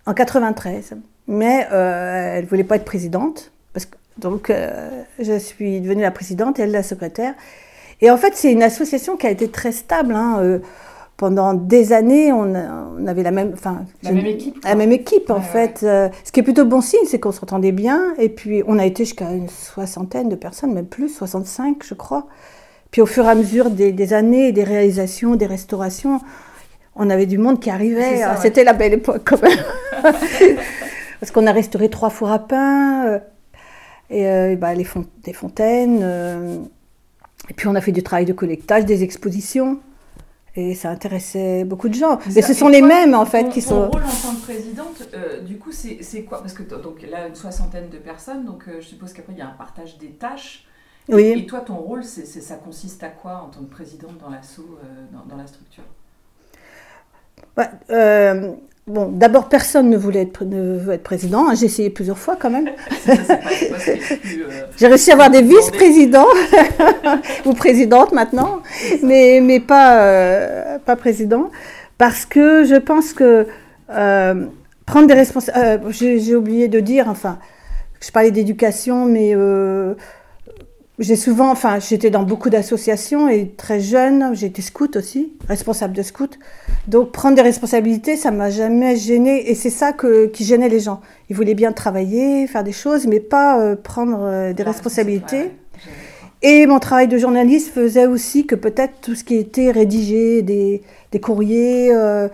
en 0.06 0.14
93. 0.14 0.94
Mais 1.28 1.67
elle 1.73 2.44
ne 2.44 2.49
voulait 2.49 2.64
pas 2.64 2.76
être 2.76 2.84
présidente. 2.84 3.50
Parce 3.73 3.87
que, 3.87 3.96
donc 4.19 4.52
je 5.19 5.38
suis 5.38 5.81
devenue 5.81 6.02
la 6.02 6.11
présidente 6.11 6.58
et 6.58 6.62
elle 6.62 6.70
la 6.70 6.82
secrétaire. 6.82 7.34
Et 8.00 8.11
en 8.11 8.17
fait, 8.17 8.32
c'est 8.34 8.52
une 8.52 8.62
association 8.62 9.17
qui 9.17 9.26
a 9.26 9.31
été 9.31 9.49
très 9.49 9.73
stable. 9.73 10.14
Hein, 10.14 10.38
euh, 10.40 10.58
pendant 11.17 11.55
des 11.55 11.94
années, 11.94 12.31
on, 12.31 12.55
avait 13.06 13.23
la 13.23 13.31
même, 13.31 13.52
enfin, 13.55 13.87
la 14.02 14.12
même 14.12 14.26
équipe. 14.26 14.62
La 14.64 14.75
même 14.75 14.93
équipe, 14.93 15.31
en 15.31 15.40
fait. 15.40 15.81
Euh, 15.82 16.11
ce 16.25 16.31
qui 16.31 16.40
est 16.40 16.43
plutôt 16.43 16.67
bon 16.67 16.82
signe, 16.82 17.06
c'est 17.06 17.19
qu'on 17.19 17.32
s'entendait 17.32 17.73
bien. 17.73 18.12
Et 18.19 18.28
puis, 18.28 18.62
on 18.67 18.78
a 18.78 18.84
été 18.84 19.06
jusqu'à 19.06 19.32
une 19.32 19.49
soixantaine 19.49 20.28
de 20.28 20.37
personnes, 20.37 20.75
même 20.75 20.87
plus, 20.87 21.08
65, 21.08 21.82
je 21.82 21.94
crois. 21.94 22.26
Puis, 22.96 23.02
au 23.02 23.06
fur 23.06 23.26
et 23.26 23.28
à 23.28 23.34
mesure 23.34 23.69
des, 23.69 24.14
années, 24.14 24.52
des 24.52 24.64
réalisations, 24.64 25.37
des 25.37 25.44
restaurations, 25.44 26.19
on 26.94 27.10
avait 27.10 27.26
du 27.26 27.37
monde 27.37 27.60
qui 27.60 27.69
arrivait. 27.69 28.22
C'était 28.40 28.64
la 28.64 28.72
belle 28.72 28.94
époque, 28.94 29.20
quand 29.22 29.43
même. 29.43 29.58
Parce 31.20 31.31
qu'on 31.31 31.46
a 31.46 31.52
restauré 31.52 31.90
trois 31.90 32.08
fours 32.08 32.31
à 32.31 32.38
pain, 32.38 33.04
euh, 33.04 33.19
et, 34.08 34.56
bah, 34.56 34.72
les 34.72 34.87
des 35.22 35.34
fontaines 35.34 36.70
et 37.50 37.52
puis 37.52 37.69
on 37.69 37.75
a 37.75 37.82
fait 37.82 37.93
du 37.93 38.02
travail 38.02 38.25
de 38.25 38.32
collectage, 38.32 38.87
des 38.87 39.02
expositions. 39.02 39.78
Et 40.58 40.75
ça 40.75 40.88
intéressait 40.88 41.64
beaucoup 41.64 41.90
de 41.90 41.94
gens. 41.94 42.19
Mais 42.34 42.40
ce 42.40 42.54
sont 42.54 42.69
les 42.69 42.81
mêmes, 42.81 43.12
en 43.12 43.26
fait, 43.26 43.50
qui 43.50 43.60
sont. 43.60 43.90
Ton 43.90 43.99
rôle 43.99 44.04
en 44.04 44.28
tant 44.28 44.34
que 44.37 44.42
présidente, 44.42 45.02
euh, 45.12 45.42
du 45.42 45.58
coup, 45.58 45.70
c'est 45.70 46.22
quoi? 46.22 46.40
Parce 46.40 46.54
que 46.54 46.62
donc, 46.62 47.02
là, 47.02 47.28
une 47.28 47.34
soixantaine 47.34 47.90
de 47.90 47.99
personnes, 47.99 48.46
donc 48.46 48.64
euh, 48.66 48.81
je 48.81 48.87
suppose 48.87 49.12
qu'après, 49.12 49.34
il 49.34 49.38
y 49.38 49.42
a 49.42 49.49
un 49.49 49.54
partage 49.58 49.99
des 49.99 50.12
tâches. 50.12 50.66
Oui. 51.08 51.24
Et, 51.24 51.46
toi, 51.46 51.60
ton 51.60 51.76
rôle, 51.76 52.04
ça 52.04 52.56
consiste 52.56 53.02
à 53.02 53.08
quoi 53.08 53.42
en 53.46 53.48
tant 53.48 53.60
que 53.60 53.70
présidente 53.70 54.18
dans 54.20 54.30
l'assaut, 54.30 54.78
euh, 54.82 54.86
dans, 55.12 55.24
dans, 55.24 55.40
la 55.40 55.46
structure? 55.46 55.84
Bah, 57.56 57.70
Bon, 58.88 59.08
d'abord, 59.08 59.48
personne 59.48 59.90
ne 59.90 59.96
voulait 59.96 60.22
être, 60.22 60.44
ne 60.44 60.78
veut 60.78 60.92
être 60.92 61.02
président. 61.02 61.48
Hein, 61.48 61.56
j'ai 61.56 61.66
essayé 61.66 61.90
plusieurs 61.90 62.18
fois 62.18 62.36
quand 62.36 62.50
même. 62.50 62.70
J'ai 64.76 64.86
réussi 64.86 65.10
à 65.10 65.14
avoir 65.14 65.28
des 65.28 65.42
vice-présidents 65.42 66.28
ou 67.44 67.52
présidentes 67.52 68.12
maintenant, 68.12 68.62
mais, 69.02 69.40
mais 69.42 69.58
pas, 69.58 70.02
euh, 70.02 70.78
pas 70.78 70.94
président. 70.94 71.50
Parce 71.98 72.26
que 72.26 72.62
je 72.62 72.76
pense 72.76 73.12
que 73.12 73.48
euh, 73.90 74.46
prendre 74.84 75.08
des 75.08 75.14
responsabilités. 75.14 75.88
Euh, 75.88 76.18
j'ai 76.20 76.36
oublié 76.36 76.68
de 76.68 76.78
dire, 76.78 77.08
enfin, 77.08 77.40
je 78.00 78.12
parlais 78.12 78.30
d'éducation, 78.30 79.04
mais 79.04 79.34
j'ai 80.98 81.16
souvent, 81.16 81.50
enfin, 81.50 81.78
j'étais 81.78 82.08
dans 82.08 82.22
beaucoup 82.22 82.48
d'associations 82.48 83.28
et 83.28 83.50
très 83.54 83.80
jeune, 83.80 84.34
j'étais 84.34 84.62
scout 84.62 84.96
aussi, 84.96 85.34
responsable 85.46 85.94
de 85.94 86.02
scout. 86.02 86.38
Donc 86.88 87.12
prendre 87.12 87.36
des 87.36 87.42
responsabilités, 87.42 88.16
ça 88.16 88.30
m'a 88.30 88.48
jamais 88.48 88.96
gêné 88.96 89.50
et 89.50 89.54
c'est 89.54 89.70
ça 89.70 89.92
que, 89.92 90.26
qui 90.26 90.44
gênait 90.44 90.70
les 90.70 90.80
gens. 90.80 91.02
Ils 91.28 91.36
voulaient 91.36 91.54
bien 91.54 91.72
travailler, 91.72 92.46
faire 92.46 92.64
des 92.64 92.72
choses, 92.72 93.06
mais 93.06 93.20
pas 93.20 93.60
euh, 93.60 93.76
prendre 93.76 94.20
euh, 94.22 94.52
des 94.54 94.62
responsabilités. 94.62 95.50
Et 96.40 96.66
mon 96.66 96.78
travail 96.78 97.08
de 97.08 97.18
journaliste 97.18 97.74
faisait 97.74 98.06
aussi 98.06 98.46
que 98.46 98.54
peut-être 98.54 98.94
tout 99.02 99.14
ce 99.14 99.24
qui 99.24 99.36
était 99.36 99.70
rédigé, 99.70 100.40
des, 100.40 100.82
des 101.12 101.20
courriers, 101.20 101.90
euh, 101.92 102.28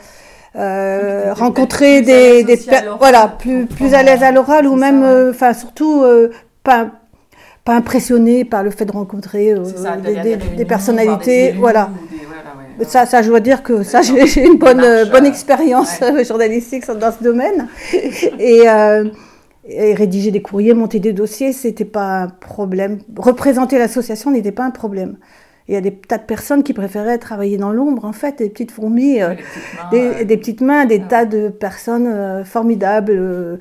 rencontrer 1.33 2.03
des, 2.03 2.45
des 2.45 2.61
voilà 2.99 3.27
plus 3.27 3.65
plus 3.67 3.95
à 3.95 4.03
l'aise 4.03 4.23
à 4.23 4.31
l'oral 4.33 4.67
ou 4.67 4.77
même, 4.77 5.03
enfin 5.31 5.55
surtout 5.55 6.05
pas 6.63 6.91
pas 7.65 7.77
impressionné 7.77 8.45
par 8.45 8.63
le 8.63 8.71
fait 8.71 8.85
de 8.85 8.93
rencontrer 8.93 9.53
euh, 9.53 9.63
des, 10.57 10.65
personnalités. 10.65 11.53
voilà. 11.53 11.91
Ça, 12.89 13.07
ça, 13.07 13.23
je 13.23 13.29
dois 13.29 13.41
dire 13.41 13.63
que 13.63 13.83
ça, 13.83 14.01
j'ai 14.03 14.45
une 14.45 14.59
bonne, 14.59 14.85
bonne 15.11 15.27
expérience 15.27 16.01
journalistique 16.27 16.85
dans 16.87 17.13
ce 17.13 17.23
domaine. 17.23 17.69
et, 18.39 18.69
euh, 18.69 19.05
et, 19.69 19.95
rédiger 19.95 20.33
des 20.33 20.43
courriers, 20.43 20.75
monter 20.75 20.99
des 20.99 21.13
dossiers, 21.13 21.53
c'était 21.53 21.85
pas 21.85 22.23
un 22.23 22.29
problème. 22.29 22.99
Représenter 23.17 23.79
l'association 23.79 24.33
n'était 24.33 24.53
pas 24.53 24.65
un 24.65 24.71
problème. 24.71 25.17
Il 25.69 25.75
y 25.75 25.77
a 25.77 25.81
des 25.81 25.93
tas 25.93 26.19
de 26.19 26.25
personnes 26.25 26.65
qui 26.65 26.73
préféraient 26.73 27.19
travailler 27.19 27.59
dans 27.59 27.71
l'ombre, 27.71 28.05
en 28.05 28.13
fait, 28.13 28.39
des 28.39 28.51
petites 28.51 28.73
fourmis, 28.73 29.23
euh, 29.23 29.35
des, 29.93 30.37
petites 30.37 30.61
mains, 30.61 30.85
des, 30.87 31.01
tas 31.01 31.25
de 31.25 31.49
personnes 31.49 32.45
formidables 32.45 33.61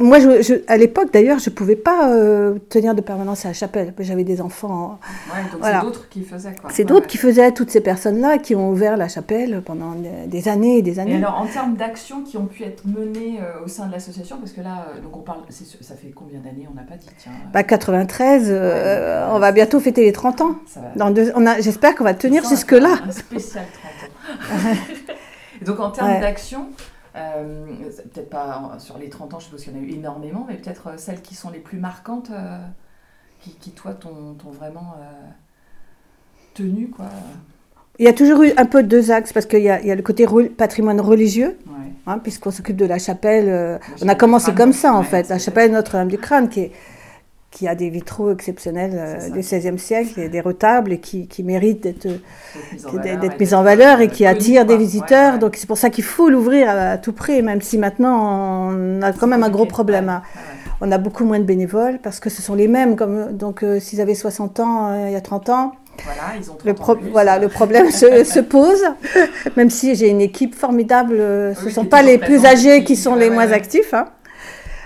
moi, 0.00 0.18
je, 0.18 0.62
à 0.66 0.76
l'époque, 0.76 1.12
d'ailleurs, 1.12 1.38
je 1.38 1.48
ne 1.48 1.54
pouvais 1.54 1.76
pas 1.76 2.10
euh, 2.10 2.58
tenir 2.68 2.94
de 2.94 3.00
permanence 3.00 3.44
à 3.44 3.48
la 3.48 3.54
chapelle. 3.54 3.94
J'avais 3.98 4.24
des 4.24 4.40
enfants. 4.40 4.98
Ouais, 5.32 5.42
donc 5.52 5.60
c'est 5.62 5.80
d'autres 5.80 6.08
qui 6.08 6.24
faisaient 6.24 6.54
quoi. 6.60 6.70
C'est 6.72 6.84
d'autres 6.84 7.06
qui 7.06 7.18
faisaient, 7.18 7.52
toutes 7.52 7.70
ces 7.70 7.80
personnes-là 7.80 8.38
qui 8.38 8.54
ont 8.54 8.70
ouvert 8.70 8.96
la 8.96 9.08
chapelle 9.08 9.62
pendant 9.64 9.94
des 10.26 10.48
années 10.48 10.78
et 10.78 10.82
des 10.82 10.98
années. 10.98 11.12
Et 11.12 11.16
alors, 11.16 11.40
en 11.40 11.46
termes 11.46 11.76
d'actions 11.76 12.22
qui 12.22 12.36
ont 12.36 12.46
pu 12.46 12.64
être 12.64 12.84
menées 12.84 13.38
euh, 13.40 13.64
au 13.64 13.68
sein 13.68 13.86
de 13.86 13.92
l'association, 13.92 14.38
parce 14.38 14.52
que 14.52 14.60
là, 14.60 14.88
euh, 14.96 15.00
donc 15.00 15.16
on 15.16 15.20
parle, 15.20 15.40
ça 15.48 15.94
fait 15.94 16.10
combien 16.14 16.40
d'années 16.40 16.66
On 16.70 16.74
n'a 16.74 16.82
pas 16.82 16.96
dit, 16.96 17.08
tiens. 17.18 17.32
Bah, 17.52 17.62
93, 17.62 18.50
on 19.30 19.38
va 19.38 19.52
bientôt 19.52 19.80
fêter 19.80 20.02
les 20.02 20.12
30 20.12 20.40
ans. 20.40 20.56
Dans 20.96 21.14
J'espère 21.60 21.94
qu'on 21.94 22.04
va 22.04 22.14
tenir 22.14 22.44
jusque-là. 22.48 22.98
Un 23.06 23.12
spécial 23.12 23.64
30 24.52 24.74
ans. 24.74 24.76
donc, 25.64 25.80
en 25.80 25.90
termes 25.90 26.20
d'actions, 26.20 26.66
euh, 27.16 27.66
peut-être 28.12 28.30
pas 28.30 28.76
sur 28.78 28.98
les 28.98 29.08
30 29.08 29.34
ans, 29.34 29.38
je 29.38 29.46
suppose 29.46 29.64
qu'il 29.64 29.72
y 29.72 29.76
en 29.76 29.80
a 29.80 29.82
eu 29.82 29.90
énormément, 29.90 30.46
mais 30.48 30.56
peut-être 30.56 30.88
euh, 30.88 30.96
celles 30.96 31.22
qui 31.22 31.34
sont 31.34 31.50
les 31.50 31.58
plus 31.58 31.78
marquantes, 31.78 32.30
euh, 32.30 32.58
qui, 33.40 33.54
qui, 33.54 33.72
toi, 33.72 33.94
t'ont 33.94 34.36
vraiment 34.50 34.96
tenu, 36.54 36.88
quoi. 36.88 37.06
Il 37.98 38.04
y 38.04 38.08
a 38.08 38.12
toujours 38.12 38.42
eu 38.42 38.52
un 38.56 38.64
peu 38.64 38.82
deux 38.82 39.10
axes, 39.10 39.32
parce 39.32 39.46
qu'il 39.46 39.60
y, 39.60 39.64
y, 39.64 39.68
a 39.68 39.94
le 39.94 40.02
côté 40.02 40.26
patrimoine 40.56 41.00
religieux, 41.00 41.58
hein, 42.06 42.18
puisqu'on 42.18 42.50
s'occupe 42.50 42.76
de 42.76 42.86
la 42.86 42.98
chapelle. 42.98 43.80
on 44.02 44.08
a 44.08 44.14
commencé 44.14 44.54
comme 44.54 44.72
ça, 44.72 44.94
en 44.94 45.02
fait. 45.02 45.28
La 45.28 45.38
chapelle 45.38 45.72
Notre-Dame 45.72 46.08
du 46.08 46.18
Crâne, 46.18 46.48
qui 46.48 46.60
est 46.60 46.72
qui 47.50 47.66
a 47.66 47.74
des 47.74 47.90
vitraux 47.90 48.30
exceptionnels 48.30 48.92
euh, 48.94 49.30
du 49.30 49.40
XVIe 49.40 49.78
siècle 49.78 50.20
et 50.20 50.28
des 50.28 50.40
retables 50.40 50.92
et 50.92 50.98
qui, 50.98 51.26
qui 51.26 51.42
méritent 51.42 51.82
d'être 51.82 53.40
mis 53.40 53.54
en 53.54 53.62
valeur 53.62 54.00
et, 54.00 54.08
qui 54.08 54.24
attirent 54.24 54.64
des 54.64 54.76
visiteurs. 54.76 55.38
Donc 55.38 55.56
c'est 55.56 55.66
pour 55.66 55.78
ça 55.78 55.90
qu'il 55.90 56.04
faut 56.04 56.28
l'ouvrir 56.30 56.70
à, 56.70 56.96
tout 56.96 57.12
prix, 57.12 57.42
même 57.42 57.60
si 57.60 57.76
maintenant 57.76 58.70
on 58.70 59.02
a 59.02 59.12
quand 59.12 59.26
même 59.26 59.42
un 59.42 59.50
gros 59.50 59.66
problème. 59.66 60.08
Hein. 60.08 60.22
On 60.80 60.92
a 60.92 60.98
beaucoup 60.98 61.24
moins 61.24 61.40
de 61.40 61.44
bénévoles 61.44 61.98
parce 62.02 62.20
que 62.20 62.30
ce 62.30 62.40
sont 62.40 62.54
les 62.54 62.68
mêmes. 62.68 62.94
Comme, 62.94 63.36
donc 63.36 63.64
euh, 63.64 63.80
s'ils 63.80 64.00
avaient 64.00 64.14
60 64.14 64.60
ans 64.60 64.92
euh, 64.92 65.06
il 65.08 65.12
y 65.12 65.16
a 65.16 65.20
30 65.20 65.48
ans, 65.48 65.72
voilà, 66.04 66.22
ils 66.38 66.50
ont 66.50 66.56
le, 66.64 67.10
voilà, 67.10 67.38
le 67.38 67.48
problème 67.48 67.90
se, 67.90 68.22
se, 68.22 68.40
pose, 68.40 68.82
même 69.56 69.70
si 69.70 69.96
j'ai 69.96 70.08
une 70.08 70.20
équipe 70.20 70.54
formidable. 70.54 71.16
ce 71.18 71.64
ne 71.64 71.70
sont 71.70 71.84
pas 71.84 72.02
les 72.02 72.16
plus 72.16 72.46
âgés 72.46 72.84
qui 72.84 72.94
sont 72.94 73.16
les 73.16 73.28
moins 73.28 73.50
actifs. 73.50 73.92
Hein. 73.92 74.06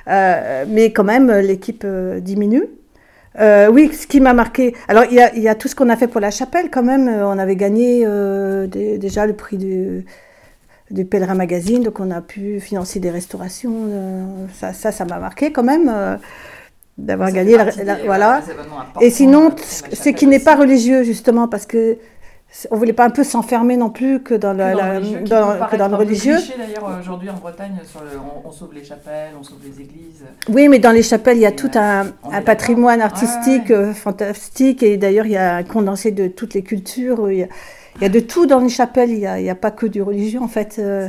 Euh, 0.08 0.64
mais 0.68 0.92
quand 0.92 1.04
même, 1.04 1.30
l'équipe 1.30 1.82
euh, 1.84 2.20
diminue. 2.20 2.64
Euh, 3.40 3.68
oui, 3.68 3.92
ce 3.92 4.06
qui 4.06 4.20
m'a 4.20 4.32
marqué. 4.32 4.74
Alors, 4.88 5.04
il 5.10 5.16
y, 5.16 5.20
a, 5.20 5.34
il 5.34 5.42
y, 5.42 5.48
a, 5.48 5.54
tout 5.54 5.66
ce 5.68 5.74
qu'on 5.74 5.88
a 5.88 5.96
fait 5.96 6.06
pour 6.06 6.20
la 6.20 6.30
chapelle, 6.30 6.70
quand 6.70 6.84
même. 6.84 7.08
On 7.08 7.38
avait 7.38 7.56
gagné 7.56 8.06
déjà 8.68 9.26
le 9.26 9.32
prix 9.32 9.58
du, 9.58 10.04
du 10.90 11.04
Pèlerin 11.04 11.34
Magazine, 11.34 11.82
donc 11.82 11.98
on 11.98 12.10
a 12.10 12.20
pu 12.20 12.60
financer 12.60 13.00
des 13.00 13.10
restaurations. 13.10 13.74
ça, 14.54 14.72
ça, 14.72 14.92
ça 14.92 15.04
m'a 15.04 15.18
marqué 15.18 15.50
quand 15.50 15.64
même 15.64 16.18
d'avoir 16.96 17.32
gagné. 17.32 17.56
La, 17.56 17.96
voilà. 18.04 18.40
Et 19.00 19.10
sinon, 19.10 19.50
ce 19.56 20.10
qui 20.10 20.28
n'est 20.28 20.38
pas 20.38 20.54
religieux, 20.54 21.02
justement, 21.02 21.48
parce 21.48 21.66
que 21.66 21.98
on 22.70 22.76
voulait 22.76 22.92
pas 22.92 23.04
un 23.04 23.10
peu 23.10 23.24
s'enfermer 23.24 23.76
non 23.76 23.90
plus 23.90 24.22
que 24.22 24.34
dans, 24.34 24.52
le, 24.52 25.26
dans, 25.26 25.88
le 25.88 25.96
religieux. 25.96 26.36
d'ailleurs 26.56 26.98
aujourd'hui 27.00 27.28
en 27.28 27.34
Bretagne, 27.34 27.72
on, 28.44 28.50
sauve 28.50 28.72
les 28.74 28.84
chapelles, 28.84 29.32
on 29.38 29.42
sauve 29.42 29.58
les 29.64 29.82
églises. 29.82 30.24
Oui, 30.48 30.68
mais 30.68 30.78
dans 30.78 30.92
les 30.92 31.02
chapelles, 31.02 31.36
il 31.36 31.42
y 31.42 31.46
a 31.46 31.52
tout 31.52 31.70
un, 31.74 32.06
patrimoine 32.42 33.00
artistique 33.00 33.70
euh, 33.70 33.92
fantastique 33.92 34.82
et 34.82 34.96
d'ailleurs 34.96 35.26
il 35.26 35.32
y 35.32 35.36
a 35.36 35.56
un 35.56 35.62
condensé 35.64 36.12
de 36.12 36.28
toutes 36.28 36.54
les 36.54 36.62
cultures. 36.62 37.30
Il 37.30 37.48
y 38.00 38.04
a, 38.04 38.08
de 38.08 38.20
tout 38.20 38.46
dans 38.46 38.60
les 38.60 38.68
chapelles, 38.68 39.10
il 39.10 39.18
n'y 39.18 39.26
a, 39.26 39.52
a, 39.52 39.54
pas 39.56 39.70
que 39.70 39.86
du 39.86 40.02
religieux 40.02 40.40
en 40.40 40.48
fait. 40.48 40.76
Euh, 40.78 41.08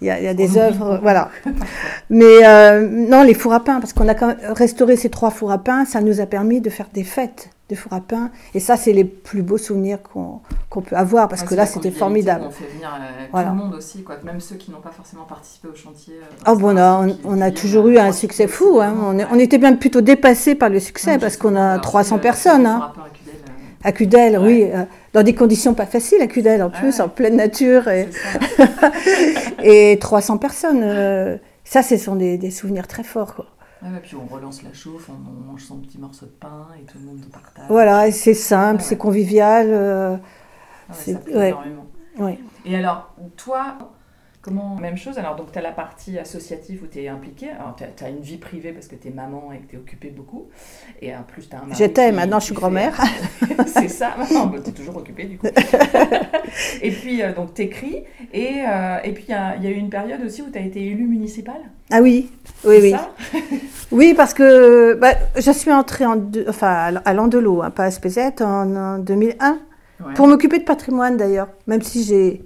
il 0.00 0.06
y, 0.06 0.10
a, 0.10 0.18
il 0.18 0.24
y 0.24 0.28
a 0.28 0.34
des 0.34 0.58
œuvres, 0.58 0.98
voilà. 1.02 1.30
Mais 2.10 2.44
euh, 2.46 2.86
non, 2.86 3.22
les 3.22 3.32
fours 3.34 3.54
à 3.54 3.64
pain, 3.64 3.80
parce 3.80 3.92
qu'on 3.92 4.08
a 4.08 4.14
quand 4.14 4.28
même 4.28 4.38
restauré 4.52 4.96
ces 4.96 5.08
trois 5.08 5.30
fours 5.30 5.50
à 5.50 5.58
pain, 5.58 5.84
ça 5.86 6.00
nous 6.00 6.20
a 6.20 6.26
permis 6.26 6.60
de 6.60 6.68
faire 6.68 6.88
des 6.92 7.04
fêtes 7.04 7.50
de 7.68 7.74
four 7.74 7.92
à 7.92 8.00
pain. 8.00 8.30
Et 8.54 8.60
ça, 8.60 8.76
c'est 8.76 8.92
les 8.92 9.04
plus 9.04 9.42
beaux 9.42 9.58
souvenirs 9.58 9.98
qu'on 10.02 10.40
peut 10.80 10.96
avoir, 10.96 11.28
parce 11.28 11.42
que 11.42 11.54
là, 11.54 11.66
c'était 11.66 11.90
formidable. 11.90 12.44
On 12.46 12.50
fait 12.50 12.66
venir 12.66 12.90
euh, 12.94 13.42
tout 13.42 13.48
le 13.48 13.54
monde 13.54 13.74
aussi, 13.74 14.02
quoi. 14.02 14.16
même 14.24 14.40
ceux 14.40 14.56
qui 14.56 14.70
n'ont 14.70 14.80
pas 14.80 14.90
forcément 14.90 15.24
participé 15.24 15.68
au 15.68 15.74
chantier. 15.74 16.14
Euh, 16.14 16.52
oh, 16.52 16.56
bon, 16.56 16.78
on, 16.78 17.16
on, 17.24 17.40
a 17.40 17.50
toujours 17.50 17.88
eu 17.88 17.98
un 17.98 18.12
succès 18.12 18.46
fou. 18.46 18.80
Hein. 18.80 18.94
On, 19.00 19.18
on, 19.18 19.38
était 19.38 19.58
bien 19.58 19.74
plutôt 19.74 20.00
dépassé 20.00 20.54
par 20.54 20.68
le 20.68 20.78
succès, 20.78 21.18
parce 21.18 21.36
qu'on 21.36 21.56
a 21.56 21.78
300 21.78 22.18
personnes. 22.18 22.66
Hein. 22.66 22.92
À 23.84 23.92
Cudel, 23.92 24.38
oui, 24.38 24.66
dans 25.12 25.22
des 25.22 25.34
conditions 25.34 25.72
pas 25.72 25.86
faciles 25.86 26.20
à 26.20 26.26
Cudel 26.26 26.60
en 26.62 26.70
plus, 26.70 26.98
en 26.98 27.08
pleine 27.08 27.36
nature. 27.36 27.86
Et, 27.88 28.08
et 29.62 29.98
300 29.98 30.38
personnes. 30.38 30.82
Euh, 30.82 31.36
ça, 31.64 31.82
ce 31.82 31.96
sont 31.96 32.16
des, 32.16 32.38
des 32.38 32.50
souvenirs 32.50 32.86
très 32.86 33.02
forts. 33.02 33.34
Quoi. 33.34 33.46
Ouais, 33.82 34.00
puis 34.02 34.16
on 34.16 34.26
relance 34.26 34.62
la 34.62 34.72
chauffe, 34.72 35.10
on, 35.10 35.50
mange 35.50 35.62
son 35.62 35.76
petit 35.78 35.98
morceau 35.98 36.26
de 36.26 36.30
pain 36.30 36.68
et 36.80 36.84
tout 36.84 36.98
le 36.98 37.04
monde 37.04 37.24
partage. 37.30 37.66
Voilà, 37.68 38.10
c'est 38.10 38.34
simple, 38.34 38.82
c'est 38.82 38.96
convivial. 38.96 39.68
Euh, 39.70 40.16
ah 40.88 40.92
c'est 40.92 41.28
énormément. 41.28 41.86
Et 42.64 42.74
alors, 42.74 43.14
toi, 43.36 43.76
Comment 44.46 44.76
Même 44.76 44.96
chose, 44.96 45.18
alors 45.18 45.34
donc 45.34 45.50
tu 45.50 45.58
as 45.58 45.60
la 45.60 45.72
partie 45.72 46.20
associative 46.20 46.84
où 46.84 46.86
tu 46.86 47.02
es 47.02 47.08
impliquée, 47.08 47.48
alors 47.48 47.74
tu 47.74 48.04
as, 48.04 48.08
une 48.08 48.20
vie 48.20 48.36
privée 48.36 48.70
parce 48.70 48.86
que 48.86 48.94
tu 48.94 49.08
es 49.08 49.10
maman 49.10 49.50
et 49.50 49.58
que 49.58 49.70
tu 49.70 49.74
es 49.74 49.78
occupée 49.80 50.10
beaucoup, 50.10 50.46
et 51.02 51.12
en 51.12 51.24
plus 51.24 51.48
tu 51.48 51.56
as 51.56 51.58
un 51.58 51.74
J'étais, 51.74 52.12
maintenant 52.12 52.38
je 52.38 52.44
suis 52.44 52.54
grand-mère. 52.54 52.96
c'est 53.66 53.88
ça, 53.88 54.14
maintenant 54.16 54.48
tu 54.50 54.70
es 54.70 54.72
toujours 54.72 54.98
occupée 54.98 55.24
du 55.24 55.36
coup. 55.36 55.48
et 56.80 56.90
puis 56.92 57.22
euh, 57.22 57.34
donc 57.34 57.54
tu 57.54 57.62
écris, 57.62 58.04
et, 58.32 58.62
euh, 58.68 58.98
et 59.02 59.10
puis 59.10 59.24
il 59.26 59.32
y, 59.32 59.34
a, 59.34 59.68
eu 59.68 59.74
une 59.74 59.90
période 59.90 60.22
aussi 60.22 60.42
où 60.42 60.48
tu 60.48 60.58
as 60.58 60.62
été 60.62 60.80
élue 60.80 61.08
municipale? 61.08 61.62
Ah 61.90 62.00
oui, 62.00 62.30
oui, 62.64 62.76
oui. 62.80 62.94
Oui, 63.92 64.14
parce 64.14 64.34
que 64.34 64.94
bah, 64.94 65.12
je 65.36 65.50
suis 65.50 65.72
entrée 65.72 66.06
en 66.06 66.20
enfin, 66.48 66.94
à 67.04 67.14
Landelot, 67.14 67.62
hein, 67.62 67.70
pas 67.70 67.84
à 67.84 67.90
SPZ, 67.90 68.18
en, 68.40 68.98
2001, 68.98 69.58
pour 70.14 70.26
m'occuper 70.26 70.58
de 70.58 70.64
patrimoine 70.64 71.16
d'ailleurs, 71.16 71.48
même 71.66 71.82
si 71.82 72.02
j'ai 72.02 72.44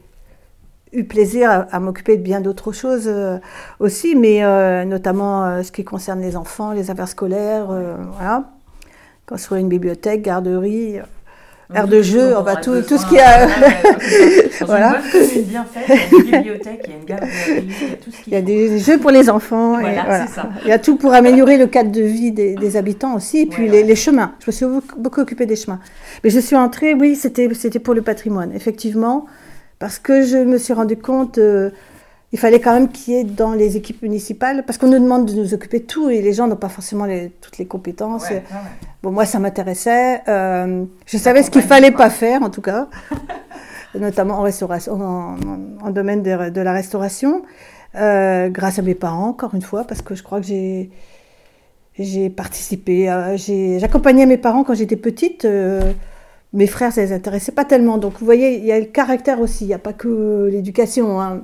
eu 0.92 1.04
plaisir 1.04 1.66
à, 1.70 1.80
m'occuper 1.80 2.16
de 2.16 2.22
bien 2.22 2.40
d'autres 2.40 2.72
choses 2.72 3.06
euh, 3.06 3.38
aussi, 3.78 4.16
mais 4.16 4.44
euh, 4.44 4.84
notamment 4.84 5.44
euh, 5.44 5.62
ce 5.62 5.72
qui 5.72 5.84
concerne 5.84 6.20
les 6.20 6.36
enfants, 6.36 6.72
les 6.72 6.90
affaires 6.90 7.08
scolaires, 7.08 7.68
voilà. 8.14 8.50
Construire 9.26 9.60
une 9.60 9.68
bibliothèque, 9.68 10.22
garderie, 10.22 10.98
aire 11.74 11.88
de 11.88 12.02
jeu, 12.02 12.36
enfin 12.36 12.56
tout, 12.56 12.82
tout 12.82 12.98
ce 12.98 13.06
qui 13.06 13.18
a. 13.18 13.46
voilà. 14.66 15.00
Une 15.34 15.42
bien 15.42 15.64
faite, 15.64 15.98
il 16.12 16.30
y 16.30 16.34
a 16.34 16.38
une 16.38 16.42
bibliothèque, 16.42 16.82
il 16.84 16.90
y 16.90 16.94
a 16.94 16.98
une 16.98 17.04
garderie, 17.04 17.30
il 17.62 17.88
y 17.88 17.92
a 17.92 17.96
tout 17.96 18.10
ce 18.10 18.16
qui. 18.22 18.30
Il 18.30 18.32
y 18.32 18.36
a 18.36 18.42
des 18.42 18.78
jeux 18.78 18.98
pour 18.98 19.10
les 19.10 19.30
enfants. 19.30 19.78
Voilà, 19.78 19.90
et 19.90 20.04
voilà. 20.04 20.26
Ça. 20.26 20.48
Il 20.64 20.68
y 20.68 20.72
a 20.72 20.78
tout 20.78 20.96
pour 20.96 21.12
améliorer 21.12 21.56
le 21.56 21.66
cadre 21.66 21.90
de 21.90 22.02
vie 22.02 22.32
des, 22.32 22.54
des 22.54 22.76
habitants 22.76 23.14
aussi, 23.14 23.40
et 23.40 23.46
puis 23.46 23.68
les, 23.68 23.82
les, 23.82 23.96
chemins. 23.96 24.34
Je 24.40 24.46
me 24.48 24.52
suis 24.52 24.66
beaucoup 24.98 25.20
occupée 25.20 25.46
des 25.46 25.56
chemins. 25.56 25.80
Mais 26.24 26.30
je 26.30 26.40
suis 26.40 26.56
entrée, 26.56 26.94
oui, 26.94 27.16
c'était 27.16 27.48
pour 27.78 27.94
le 27.94 28.02
patrimoine, 28.02 28.52
effectivement 28.54 29.26
parce 29.80 29.98
que 29.98 30.22
je 30.22 30.36
me 30.36 30.58
suis 30.58 30.74
rendu 30.74 30.96
compte, 30.96 31.38
euh, 31.38 31.70
il 32.32 32.38
fallait 32.38 32.60
quand 32.60 32.72
même 32.72 32.88
qu'il 32.88 33.14
y 33.14 33.16
ait 33.16 33.24
dans 33.24 33.52
les 33.52 33.76
équipes 33.76 34.02
municipales, 34.02 34.64
parce 34.64 34.78
qu'on 34.78 34.86
nous 34.86 34.98
demande 34.98 35.26
de 35.26 35.34
nous 35.34 35.52
occuper 35.52 35.80
de 35.80 35.86
tout 35.86 36.10
et 36.10 36.22
les 36.22 36.32
gens 36.32 36.46
n'ont 36.46 36.56
pas 36.56 36.68
forcément 36.68 37.06
toutes 37.40 37.58
les 37.58 37.66
compétences. 37.66 38.26
Bon, 39.02 39.10
moi, 39.10 39.24
ça 39.24 39.40
m'intéressait. 39.40 40.22
Euh, 40.28 40.84
je 41.06 41.16
savais 41.16 41.42
ce 41.42 41.50
qu'il 41.50 41.62
fallait 41.62 41.90
pas 41.90 42.10
faire, 42.10 42.42
en 42.42 42.50
tout 42.50 42.60
cas, 42.60 42.88
notamment 43.98 44.34
en 44.34 44.42
restauration, 44.42 44.92
en, 44.92 45.90
domaine 45.90 46.22
de, 46.22 46.60
la 46.60 46.72
restauration, 46.72 47.42
euh, 47.96 48.48
grâce 48.48 48.78
à 48.78 48.82
mes 48.82 48.94
parents, 48.94 49.28
encore 49.28 49.54
une 49.54 49.62
fois, 49.62 49.84
parce 49.84 50.02
que 50.02 50.14
je 50.14 50.22
crois 50.22 50.40
que 50.40 50.46
j'ai 50.46 50.90
j'ai 51.98 52.30
participé, 52.30 53.12
j'accompagnais 53.78 54.24
mes 54.24 54.38
parents 54.38 54.64
quand 54.64 54.72
j'étais 54.72 54.96
petite 54.96 55.46
mes 56.52 56.66
frères, 56.66 56.92
ça 56.92 57.02
les 57.02 57.12
intéressait 57.12 57.52
pas 57.52 57.64
tellement. 57.64 57.98
Donc, 57.98 58.14
vous 58.18 58.24
voyez, 58.24 58.56
il 58.56 58.64
y 58.64 58.72
a 58.72 58.78
le 58.78 58.86
caractère 58.86 59.40
aussi, 59.40 59.64
il 59.64 59.68
n'y 59.68 59.74
a 59.74 59.78
pas 59.78 59.92
que 59.92 60.48
l'éducation. 60.50 61.20
Hein. 61.20 61.42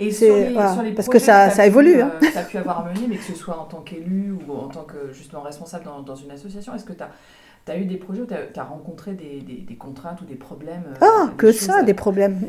Et 0.00 0.10
sur 0.10 0.34
les, 0.34 0.54
sur 0.54 0.82
les, 0.82 0.92
parce 0.92 1.08
que 1.08 1.18
ça, 1.18 1.50
ça 1.50 1.66
évolue. 1.66 2.00
hein. 2.00 2.12
tu 2.20 2.38
as 2.38 2.42
pu 2.42 2.56
avoir 2.58 2.84
mené, 2.84 3.06
mais 3.08 3.16
que 3.16 3.24
ce 3.24 3.34
soit 3.34 3.58
en 3.58 3.64
tant 3.64 3.80
qu'élu 3.80 4.32
ou 4.32 4.52
en 4.52 4.68
tant 4.68 4.84
que 4.84 5.12
justement 5.12 5.42
responsable 5.42 5.84
dans, 5.84 6.00
dans 6.02 6.14
une 6.14 6.30
association, 6.30 6.74
est-ce 6.74 6.84
que 6.84 6.92
tu 6.92 7.02
as, 7.02 7.10
as, 7.72 7.76
eu 7.76 7.84
des 7.84 7.96
projets 7.96 8.22
où 8.22 8.26
tu 8.26 8.34
as, 8.60 8.64
rencontré 8.64 9.12
des, 9.12 9.40
des, 9.40 9.60
des, 9.62 9.74
contraintes 9.76 10.20
ou 10.22 10.24
des 10.24 10.36
problèmes 10.36 10.84
euh, 11.02 11.06
Ah, 11.06 11.30
que 11.36 11.52
ça, 11.52 11.82
des 11.82 11.94
problèmes. 11.94 12.40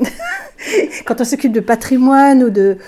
Quand 1.06 1.20
on 1.20 1.24
s'occupe 1.24 1.52
de 1.52 1.60
patrimoine 1.60 2.42
ou 2.44 2.50
de 2.50 2.78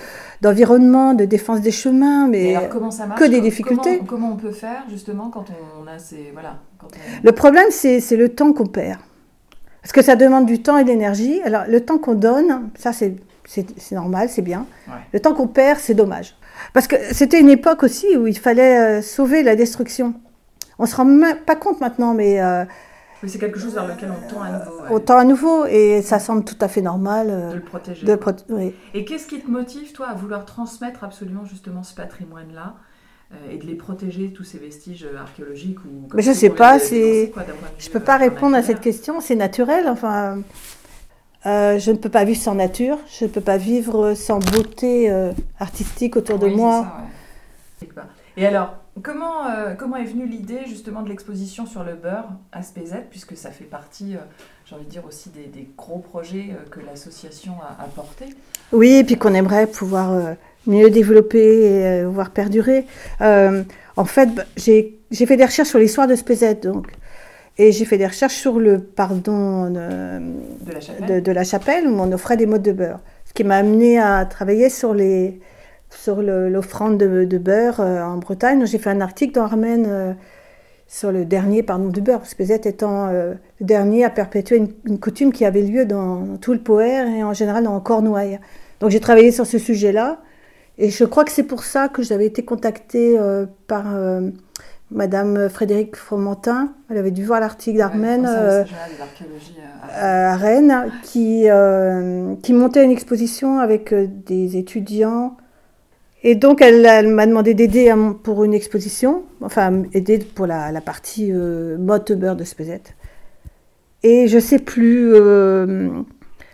d'environnement, 0.43 1.15
de 1.15 1.25
défense 1.25 1.61
des 1.61 1.71
chemins, 1.71 2.27
mais 2.27 2.69
comment 2.69 2.91
ça 2.91 3.07
marche 3.07 3.21
que 3.21 3.27
des 3.27 3.41
difficultés. 3.41 3.99
Comment, 3.99 4.09
comment, 4.09 4.33
on 4.33 4.37
peut 4.37 4.51
faire 4.51 4.83
justement 4.91 5.31
quand 5.31 5.45
on 5.81 5.87
a 5.87 5.99
ces 6.01 6.31
voilà 6.33 6.59
Le 7.23 7.31
problème 7.31 7.67
c'est 7.71 8.17
le 8.17 8.29
temps 8.29 8.53
qu'on 8.53 8.67
perd, 8.67 8.99
parce 9.83 9.93
que 9.93 10.03
ça 10.03 10.17
demande 10.17 10.47
du 10.47 10.61
temps 10.61 10.79
et 10.79 10.83
de 10.83 10.89
l'énergie. 10.89 11.41
Alors 11.43 11.63
le 11.69 11.81
temps 11.81 11.99
qu'on 11.99 12.15
donne, 12.15 12.71
ça 12.75 12.93
c'est 12.93 13.15
c'est 13.77 13.95
normal, 13.95 14.29
c'est 14.29 14.43
bien. 14.43 14.67
Le 15.13 15.21
temps 15.21 15.35
qu'on 15.35 15.49
perd, 15.49 15.79
c'est 15.79 15.95
dommage. 15.95 16.37
Parce 16.73 16.87
que 16.87 16.97
c'était 17.13 17.41
une 17.41 17.51
époque 17.51 17.83
aussi 17.83 18.17
où 18.17 18.27
il 18.27 18.39
fallait 18.39 18.99
euh, 18.99 19.03
sauver 19.03 19.43
la 19.43 19.57
destruction. 19.57 20.15
On 20.79 20.87
se 20.87 20.97
rend 20.97 21.05
même 21.05 21.39
pas 21.39 21.57
compte 21.57 21.81
maintenant, 21.81 22.15
mais 22.15 22.41
euh, 22.41 22.65
c'est 23.27 23.39
quelque 23.39 23.59
chose 23.59 23.75
vers 23.75 23.87
lequel 23.87 24.11
on 24.11 24.29
tend 24.29 24.43
à 24.43 24.51
nouveau. 24.51 24.83
On 24.91 25.01
tend 25.01 25.19
à 25.19 25.25
nouveau 25.25 25.67
et 25.67 26.03
ça 26.03 26.19
semble 26.19 26.45
tout 26.45 26.57
à 26.61 26.69
fait 26.69 26.83
normal. 26.83 27.29
Euh, 27.31 27.51
de 27.51 27.57
le 27.57 27.63
protéger. 27.63 28.07
De 28.07 28.19
oui. 28.51 28.75
Et 28.95 29.05
qu'est-ce 29.05 29.27
qui 29.27 29.41
te 29.41 29.51
motive, 29.51 29.93
toi, 29.93 30.09
à 30.09 30.15
vouloir 30.15 30.45
transmettre 30.45 31.05
absolument 31.05 31.45
justement 31.45 31.83
ce 31.83 31.95
patrimoine-là 31.95 32.75
et 33.51 33.57
de 33.57 33.65
les 33.65 33.77
protéger, 33.77 34.31
tous 34.31 34.45
ces 34.45 34.59
vestiges 34.59 35.09
archéologiques 35.19 35.83
ou 35.87 36.07
Mais 36.13 36.21
je 36.21 36.33
sais 36.33 36.51
pas, 36.51 36.79
c'est. 36.79 37.33
Je 37.79 37.89
peux 37.89 38.01
pas 38.01 38.19
répondre 38.19 38.55
à 38.55 38.63
cette 38.63 38.83
question, 38.83 39.23
c'est 39.23 39.37
naturel. 39.37 39.89
Enfin, 39.89 40.43
je 41.45 41.91
ne 41.91 41.97
peux 41.97 42.09
pas 42.09 42.25
vivre 42.25 42.41
sans 42.41 42.55
nature, 42.55 42.99
je 43.19 43.25
ne 43.25 43.31
peux 43.31 43.41
pas 43.41 43.57
vivre 43.57 44.15
sans 44.15 44.39
beauté 44.39 45.11
artistique 45.59 46.17
autour 46.17 46.39
de 46.39 46.49
moi. 46.49 46.87
Et 48.37 48.47
alors, 48.47 48.77
comment, 49.03 49.47
euh, 49.47 49.75
comment 49.75 49.97
est 49.97 50.05
venue 50.05 50.27
l'idée 50.27 50.61
justement 50.67 51.03
de 51.03 51.09
l'exposition 51.09 51.67
sur 51.67 51.85
le 51.85 51.95
beurre 51.95 52.29
à 52.53 52.63
SPZ, 52.63 52.95
puisque 53.11 53.37
ça 53.37 53.51
fait 53.51 53.65
partie, 53.65 54.17
euh, 54.17 54.21
j'ai 54.67 54.75
envie 54.75 54.85
de 54.85 54.91
dire 54.91 55.05
aussi, 55.07 55.31
des, 55.31 55.45
des 55.45 55.69
gros 55.77 55.99
projets 55.99 56.51
euh, 56.51 56.69
que 56.71 56.81
l'association 56.81 57.53
a, 57.61 57.83
apportés 57.83 58.35
Oui, 58.73 58.93
et 58.93 59.05
puis 59.05 59.17
qu'on 59.17 59.35
aimerait 59.35 59.67
pouvoir 59.67 60.35
mieux 60.67 60.91
développer 60.91 61.67
et 61.67 62.05
voir 62.05 62.31
perdurer. 62.31 62.87
en 63.21 64.05
fait, 64.05 64.27
bah, 64.35 64.45
j'ai 64.57 64.97
fait 65.11 65.37
des 65.37 65.45
recherches 65.45 65.69
sur 65.69 65.79
l'histoire 65.79 66.07
de 66.07 66.15
SPZ, 66.15 66.61
donc. 66.63 66.87
Et 67.59 67.71
j'ai 67.73 67.85
fait 67.85 67.99
des 67.99 68.07
recherches 68.07 68.37
sur 68.37 68.59
le 68.59 68.79
pardon 68.79 69.71
de, 69.71 70.21
de, 70.65 70.73
la 70.73 70.81
chapelle. 70.81 71.23
de, 71.23 71.33
la 71.33 71.45
chapelle, 71.45 71.87
où 71.87 72.01
on 72.01 72.11
offrait 72.13 72.37
des 72.37 72.47
modes 72.47 72.63
de 72.63 72.73
beurre. 72.73 73.01
Ce 73.27 73.33
qui 73.35 73.45
m'a 73.45 73.57
amené 73.57 73.99
à 73.99 74.25
travailler 74.25 74.71
sur 74.71 74.95
les, 74.95 75.41
sur 75.91 76.23
l'offrande 76.23 76.99
de, 76.99 77.39
beurre 77.39 77.81
euh, 77.81 78.03
en 78.03 78.17
Bretagne. 78.17 78.65
J'ai 78.67 78.79
fait 78.79 78.91
un 78.91 79.01
article 79.01 79.35
dans 79.35 79.45
Armen 79.45 79.85
euh, 79.87 80.13
sur 80.87 81.13
le 81.13 81.25
dernier 81.25 81.63
pardon, 81.63 81.89
de 81.89 82.01
beurre, 82.01 82.27
Spézette 82.27 82.67
étant 82.67 83.09
euh, 83.09 83.35
le 83.61 83.67
dernier 83.67 84.05
à 84.05 84.11
perpétuer 84.11 84.63
une, 84.85 84.99
coutume 84.99 85.33
qui 85.33 85.45
avait 85.45 85.63
lieu 85.63 85.87
dans, 85.87 86.37
tout 86.39 86.53
le 86.53 86.61
Poer 86.61 87.07
et 87.07 87.23
en 87.23 87.33
général 87.33 87.65
dans 87.65 87.79
Cornouailles. 87.81 88.41
Donc 88.81 88.91
j'ai 88.91 89.01
travaillé 89.01 89.31
sur 89.31 89.47
ce 89.47 89.59
sujet-là 89.59 90.21
et 90.79 90.91
je 90.91 91.05
crois 91.05 91.25
que 91.25 91.33
c'est 91.33 91.45
pour 91.45 91.65
ça 91.65 91.89
que 91.89 92.03
j'avais 92.03 92.27
été 92.27 92.45
contactée 92.45 93.17
par 93.67 93.87
Madame 94.93 95.49
Frédéric 95.49 95.97
Fromentin. 95.97 96.73
Elle 96.91 96.99
avait 96.99 97.11
dû 97.11 97.25
voir 97.25 97.41
l'article 97.41 97.79
d'Armen 97.79 98.27
à 99.91 100.37
Rennes 100.37 100.91
qui, 101.03 101.47
qui 102.43 102.53
montait 102.53 102.85
une 102.85 102.91
exposition 102.91 103.59
avec 103.59 103.95
des 104.27 104.57
étudiants 104.57 105.37
et 106.25 106.35
donc, 106.37 106.63
elle, 106.63 107.09
m'a 107.09 107.27
demandé 107.27 107.53
d'aider 107.53 107.93
pour 108.23 108.45
une 108.45 108.55
exposition, 108.55 109.25
enfin, 109.41 109.83
aider 109.93 110.19
pour 110.19 110.47
la, 110.47 110.81
partie 110.81 111.33
euh, 111.33 111.77
beurre 111.79 112.37
de 112.37 112.45
Spezette. 112.45 112.95
Et 114.05 114.29
je 114.29 114.39
sais 114.39 114.59
plus 114.59 115.15
euh, 115.15 115.91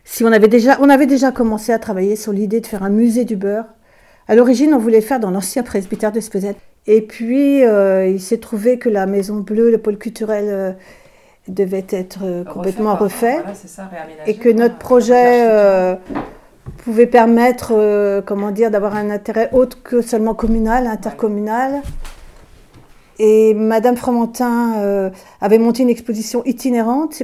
si 0.04 0.24
on 0.24 0.32
avait 0.32 0.48
déjà, 0.48 0.78
on 0.80 0.88
avait 0.88 1.06
déjà 1.06 1.32
commencé 1.32 1.72
à 1.72 1.78
travailler 1.78 2.16
sur 2.16 2.32
l'idée 2.32 2.60
de 2.60 2.66
faire 2.66 2.82
un 2.82 2.90
musée 2.90 3.24
du 3.24 3.36
beurre. 3.36 3.66
À 4.26 4.34
l'origine, 4.34 4.72
on 4.74 4.78
voulait 4.78 5.00
faire 5.00 5.20
dans 5.20 5.30
l'ancien 5.30 5.62
presbytère 5.62 6.12
de 6.12 6.20
Spezette. 6.20 6.58
Et 6.88 7.02
puis, 7.02 7.64
euh, 7.64 8.08
il 8.08 8.20
s'est 8.20 8.38
trouvé 8.38 8.78
que 8.78 8.88
la 8.88 9.06
Maison 9.06 9.36
Bleue, 9.36 9.70
le 9.70 9.78
pôle 9.78 9.98
culturel, 9.98 10.76
devait 11.46 11.86
être 11.90 12.20
complètement 12.52 12.96
refait. 12.96 13.38
et 14.26 14.34
que 14.34 14.48
notre 14.48 14.78
projet 14.78 15.96
pouvait 16.78 17.06
permettre, 17.06 17.72
euh, 17.76 18.22
comment 18.24 18.50
dire, 18.50 18.70
d'avoir 18.70 18.96
un 18.96 19.10
intérêt 19.10 19.50
autre 19.52 19.82
que 19.82 20.00
seulement 20.00 20.34
communal, 20.34 20.86
intercommunal. 20.86 21.82
Et 23.18 23.52
Madame 23.54 23.96
Fromentin 23.96 24.78
euh, 24.78 25.10
avait 25.40 25.58
monté 25.58 25.82
une 25.82 25.90
exposition 25.90 26.42
itinérante 26.44 27.22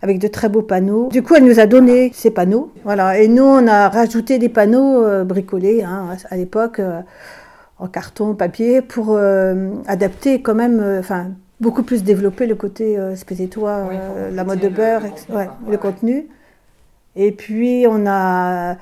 avec 0.00 0.18
de 0.18 0.28
très 0.28 0.48
beaux 0.48 0.62
panneaux. 0.62 1.08
Du 1.10 1.22
coup, 1.22 1.34
elle 1.34 1.44
nous 1.44 1.60
a 1.60 1.66
donné 1.66 2.10
ces 2.14 2.30
panneaux. 2.30 2.72
Voilà. 2.84 3.18
Et 3.18 3.28
nous, 3.28 3.44
on 3.44 3.66
a 3.66 3.88
rajouté 3.88 4.38
des 4.38 4.48
panneaux 4.48 5.04
euh, 5.04 5.24
bricolés 5.24 5.82
hein, 5.82 6.16
à 6.30 6.36
l'époque 6.36 6.80
en 7.78 7.88
carton, 7.88 8.34
papier, 8.34 8.82
pour 8.82 9.18
adapter 9.86 10.40
quand 10.42 10.54
même, 10.54 10.80
enfin, 10.98 11.30
beaucoup 11.60 11.82
plus 11.82 12.04
développer 12.04 12.46
le 12.46 12.54
côté 12.54 12.96
spézétois, 13.16 13.88
la 14.32 14.44
mode 14.44 14.60
de 14.60 14.68
beurre, 14.68 15.02
le 15.68 15.76
contenu. 15.76 16.28
Et 17.16 17.32
puis, 17.32 17.86
on 17.88 18.06
a 18.06 18.76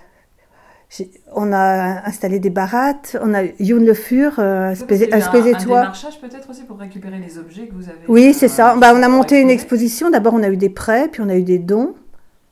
on 1.33 1.53
a 1.53 2.07
installé 2.07 2.41
des 2.41 2.51
barattes, 2.51 3.17
on 3.23 3.33
a 3.33 3.45
Youn 3.61 3.85
Le 3.85 3.95
Fur, 3.95 4.35
euh, 4.39 4.75
un, 4.75 5.21
un 5.21 5.43
démarchage 5.53 6.21
peut-être 6.21 6.51
aussi 6.51 6.65
pour 6.65 6.79
récupérer 6.79 7.19
les 7.19 7.39
objets 7.39 7.69
que 7.69 7.75
vous 7.75 7.89
avez. 7.89 8.01
Oui, 8.09 8.35
c'est 8.35 8.49
ça. 8.49 8.75
Bah, 8.77 8.93
on 8.95 9.03
a 9.03 9.09
monté 9.09 9.41
une 9.41 9.51
exposition. 9.51 10.11
D'abord, 10.11 10.35
on 10.35 10.43
a 10.43 10.49
eu 10.49 10.57
des 10.57 10.69
prêts, 10.69 11.09
puis 11.09 11.23
on 11.25 11.29
a 11.29 11.37
eu 11.37 11.43
des 11.43 11.59
dons. 11.59 11.95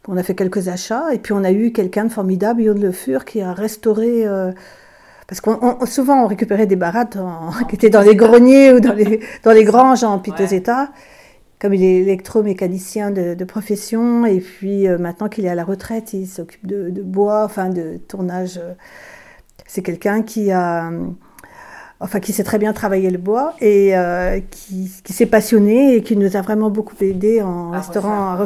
On 0.07 0.17
a 0.17 0.23
fait 0.23 0.35
quelques 0.35 0.69
achats, 0.69 1.13
et 1.13 1.19
puis 1.19 1.33
on 1.33 1.45
a 1.45 1.51
eu 1.51 1.73
quelqu'un 1.73 2.05
de 2.05 2.11
formidable, 2.11 2.63
Youn 2.63 2.81
Le 2.81 2.93
Fur, 2.93 3.25
qui 3.25 3.43
a 3.43 3.53
restauré. 3.53 4.25
Euh, 5.29 5.35
parce 5.35 5.41
qu'on 5.41 5.87
souvent 5.87 6.25
on 6.25 6.27
récupérait 6.27 6.67
des 6.67 6.77
barattes 6.77 7.19
qui 7.69 7.75
étaient 7.75 7.91
dans 7.91 8.03
les 8.03 8.17
greniers 8.17 8.73
ou 8.73 8.81
dans 8.81 8.95
les, 8.95 9.21
dans 9.45 9.53
les 9.53 9.65
granges 9.65 10.05
en 10.05 10.19
piteux 10.19 10.53
état 10.53 10.91
comme 11.59 11.75
il 11.75 11.83
est 11.83 11.97
électromécanicien 11.97 13.11
de, 13.11 13.45
profession, 13.45 14.27
et 14.27 14.41
puis 14.41 14.87
euh, 14.87 14.99
maintenant 14.99 15.29
qu'il 15.29 15.45
est 15.45 15.49
à 15.49 15.55
la 15.55 15.65
retraite, 15.65 16.13
il 16.13 16.27
s'occupe 16.27 16.67
de, 16.67 17.03
bois, 17.03 17.45
enfin 17.45 17.69
de 17.69 17.99
tournage. 18.09 18.59
Euh, 18.59 18.75
c'est 19.67 19.83
quelqu'un 19.83 20.23
qui 20.23 20.51
a, 20.51 20.91
enfin 22.01 22.21
qui 22.21 22.33
sait 22.33 22.45
très 22.45 22.59
bien 22.59 22.73
travailler 22.73 23.11
le 23.11 23.19
bois 23.19 23.55
et 23.61 23.97
euh, 23.97 24.41
qui, 24.51 24.89
s'est 25.05 25.27
passionné 25.27 25.97
et 25.97 26.03
qui 26.03 26.17
nous 26.17 26.37
a 26.37 26.41
vraiment 26.41 26.71
beaucoup 26.71 26.95
aidé 27.01 27.43
en 27.43 27.71
restaurant. 27.71 28.39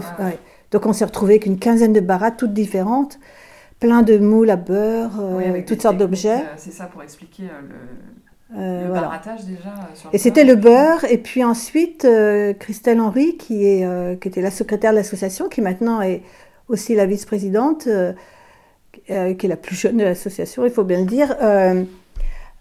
Donc 0.71 0.87
on 0.87 0.93
s'est 0.93 1.05
retrouvé 1.05 1.35
avec 1.35 1.47
une 1.47 1.59
quinzaine 1.59 1.93
de 1.93 2.01
barates 2.01 2.39
toutes 2.39 2.55
différentes, 2.55 3.21
plein 3.83 4.03
de 4.03 4.17
moules 4.17 4.51
à 4.51 4.57
beurre, 4.57 5.21
avec 5.21 5.67
toutes 5.67 5.83
sortes 5.83 5.97
d'objets. 5.97 6.45
C'est 6.57 6.73
ça 6.73 6.87
pour 6.87 7.03
expliquer 7.03 7.43
le 7.45 7.77
euh, 8.57 8.89
le 8.89 9.47
déjà 9.47 9.71
euh, 9.71 10.09
Et 10.13 10.19
c'était 10.19 10.45
le 10.45 10.57
beurre. 10.57 11.05
Et 11.05 11.19
puis 11.19 11.43
ensuite, 11.43 12.05
euh, 12.05 12.53
Christelle 12.53 13.01
Henry, 13.01 13.37
qui, 13.37 13.67
est, 13.67 14.21
qui 14.21 14.29
était 14.29 14.43
la 14.43 14.51
secrétaire 14.51 14.93
de 14.93 14.97
l'association, 14.97 15.49
qui 15.49 15.61
maintenant 15.61 16.03
est 16.03 16.23
aussi 16.69 16.95
la 16.95 17.07
vice-présidente, 17.07 17.89
qui 19.07 19.13
est 19.13 19.49
la 19.49 19.57
plus 19.57 19.77
jeune 19.77 19.97
de 19.97 20.05
l'association, 20.05 20.65
il 20.65 20.71
faut 20.71 20.85
bien 20.85 21.01
le 21.01 21.07
dire, 21.07 21.35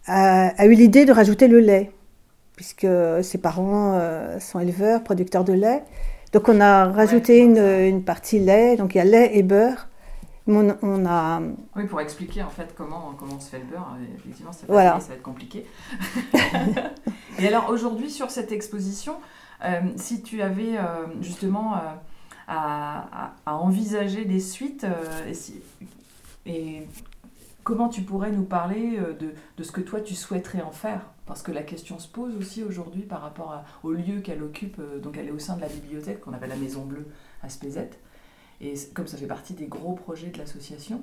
a, 0.08 0.66
eu 0.66 0.74
l'idée 0.74 1.06
de 1.06 1.12
rajouter 1.12 1.48
le 1.48 1.60
lait, 1.60 1.92
puisque 2.56 2.88
ses 3.22 3.38
parents 3.38 4.00
sont 4.40 4.60
éleveurs, 4.60 5.04
producteurs 5.04 5.44
de 5.44 5.54
lait. 5.54 5.84
Donc 6.34 6.48
on 6.50 6.60
a 6.62 6.86
rajouté 6.86 7.40
une, 7.40 7.58
une, 7.58 8.04
partie 8.04 8.40
lait, 8.40 8.76
donc 8.78 8.96
il 8.96 8.98
y 8.98 9.02
a 9.02 9.06
lait 9.06 9.32
et 9.34 9.44
beurre. 9.44 9.88
On, 10.48 11.06
a... 11.06 11.42
Oui, 11.76 11.86
pour 11.86 12.02
expliquer 12.02 12.42
en 12.42 12.50
fait 12.50 12.74
comment, 12.76 13.14
comment 13.18 13.40
se 13.40 13.50
fait 13.50 13.60
le 13.60 13.66
beurre, 13.66 13.96
euh, 14.00 14.16
effectivement, 14.16 14.52
ça 14.52 14.66
va 14.68 14.98
être 14.98 15.22
compliqué. 15.22 15.66
et 17.40 17.48
alors 17.48 17.70
aujourd'hui, 17.70 18.10
sur 18.10 18.32
cette 18.32 18.52
exposition, 18.52 19.16
euh, 19.64 19.82
si 19.98 20.24
tu 20.24 20.42
avais 20.42 20.78
euh, 20.78 21.06
justement 21.22 21.76
à, 22.48 23.34
envisager 23.46 24.26
des 24.26 24.40
suites, 24.40 24.86
et, 26.46 26.88
comment 27.64 27.88
tu 27.88 28.02
pourrais 28.02 28.32
nous 28.32 28.44
parler 28.44 28.98
de, 29.20 29.34
de, 29.58 29.64
ce 29.64 29.72
que 29.72 29.82
toi 29.82 30.02
tu 30.02 30.16
souhaiterais 30.16 30.64
en 30.64 30.72
faire? 30.72 31.02
Parce 31.28 31.44
que 31.44 31.52
la 31.52 31.62
question 31.62 32.00
se 32.00 32.08
pose 32.08 32.36
aussi 32.36 32.64
aujourd'hui 32.64 33.04
par 33.04 33.22
rapport 33.22 33.64
au 33.84 33.92
lieu 33.92 34.22
qu'elle 34.22 34.42
occupe, 34.42 34.82
donc 35.02 35.18
elle 35.18 35.28
est 35.28 35.32
au 35.32 35.40
sein 35.40 35.56
de 35.56 35.62
la 35.62 35.70
bibliothèque 35.70 36.20
qu'on 36.22 36.34
appelle 36.34 36.50
la 36.50 36.56
Maison 36.56 36.84
Bleue 36.84 37.06
à 37.44 37.48
Spézette. 37.48 38.00
Et 38.62 38.74
comme 38.94 39.08
ça 39.08 39.18
fait 39.18 39.26
partie 39.26 39.54
des 39.54 39.66
gros 39.66 39.94
projets 39.94 40.28
de 40.28 40.38
l'association 40.38 41.02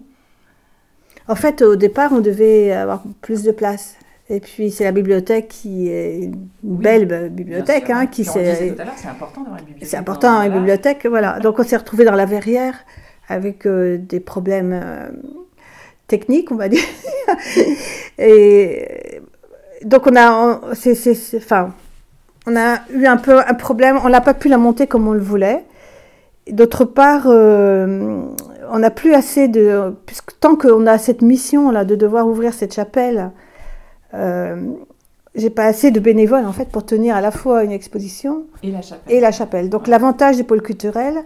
En 1.26 1.34
fait, 1.34 1.62
au 1.62 1.76
départ, 1.76 2.12
on 2.12 2.20
devait 2.20 2.72
avoir 2.72 3.02
plus 3.20 3.42
de 3.42 3.50
place. 3.50 3.96
Et 4.30 4.40
puis, 4.40 4.70
c'est 4.70 4.84
la 4.84 4.92
bibliothèque 4.92 5.48
qui 5.48 5.88
est 5.88 6.24
une 6.24 6.48
belle 6.62 7.30
bibliothèque. 7.30 7.90
Hein, 7.90 8.06
qui 8.06 8.24
c'est 8.24 8.70
important 9.08 9.42
d'avoir 9.42 9.58
une 9.58 9.64
bibliothèque. 9.64 9.88
C'est 9.88 9.96
important 9.96 10.28
d'avoir 10.28 10.46
une 10.46 10.52
bibliothèque, 10.52 11.06
voilà. 11.06 11.40
Donc, 11.40 11.58
on 11.58 11.64
s'est 11.64 11.76
retrouvé 11.76 12.04
dans 12.04 12.14
la 12.14 12.26
verrière 12.26 12.74
avec 13.28 13.66
euh, 13.66 13.98
des 13.98 14.20
problèmes 14.20 14.72
euh, 14.72 15.08
techniques, 16.06 16.52
on 16.52 16.56
va 16.56 16.68
dire. 16.68 16.84
Et 18.18 19.20
donc, 19.82 20.06
on 20.06 20.14
a, 20.14 20.60
enfin, 21.36 21.74
on 22.46 22.56
a 22.56 22.80
eu 22.90 23.06
un 23.06 23.16
peu 23.16 23.40
un 23.40 23.54
problème. 23.54 23.98
On 24.04 24.10
n'a 24.10 24.20
pas 24.20 24.34
pu 24.34 24.48
la 24.48 24.58
monter 24.58 24.86
comme 24.86 25.08
on 25.08 25.12
le 25.12 25.20
voulait. 25.20 25.64
D'autre 26.50 26.84
part, 26.84 27.24
euh, 27.26 28.22
on 28.70 28.78
n'a 28.78 28.90
plus 28.90 29.14
assez 29.14 29.48
de. 29.48 29.94
Puisque 30.06 30.38
tant 30.40 30.56
qu'on 30.56 30.86
a 30.86 30.98
cette 30.98 31.22
mission 31.22 31.70
là 31.70 31.84
de 31.84 31.94
devoir 31.94 32.26
ouvrir 32.26 32.54
cette 32.54 32.74
chapelle, 32.74 33.30
euh, 34.14 34.56
j'ai 35.34 35.50
pas 35.50 35.64
assez 35.64 35.90
de 35.90 36.00
bénévoles 36.00 36.46
en 36.46 36.52
fait 36.52 36.68
pour 36.68 36.84
tenir 36.84 37.16
à 37.16 37.20
la 37.20 37.30
fois 37.30 37.64
une 37.64 37.72
exposition 37.72 38.44
et 38.62 38.70
la 38.70 38.82
chapelle. 38.82 39.16
Et 39.16 39.20
la 39.20 39.32
chapelle. 39.32 39.68
Donc 39.70 39.86
l'avantage 39.86 40.36
des 40.36 40.44
pôles 40.44 40.62
culturels, 40.62 41.24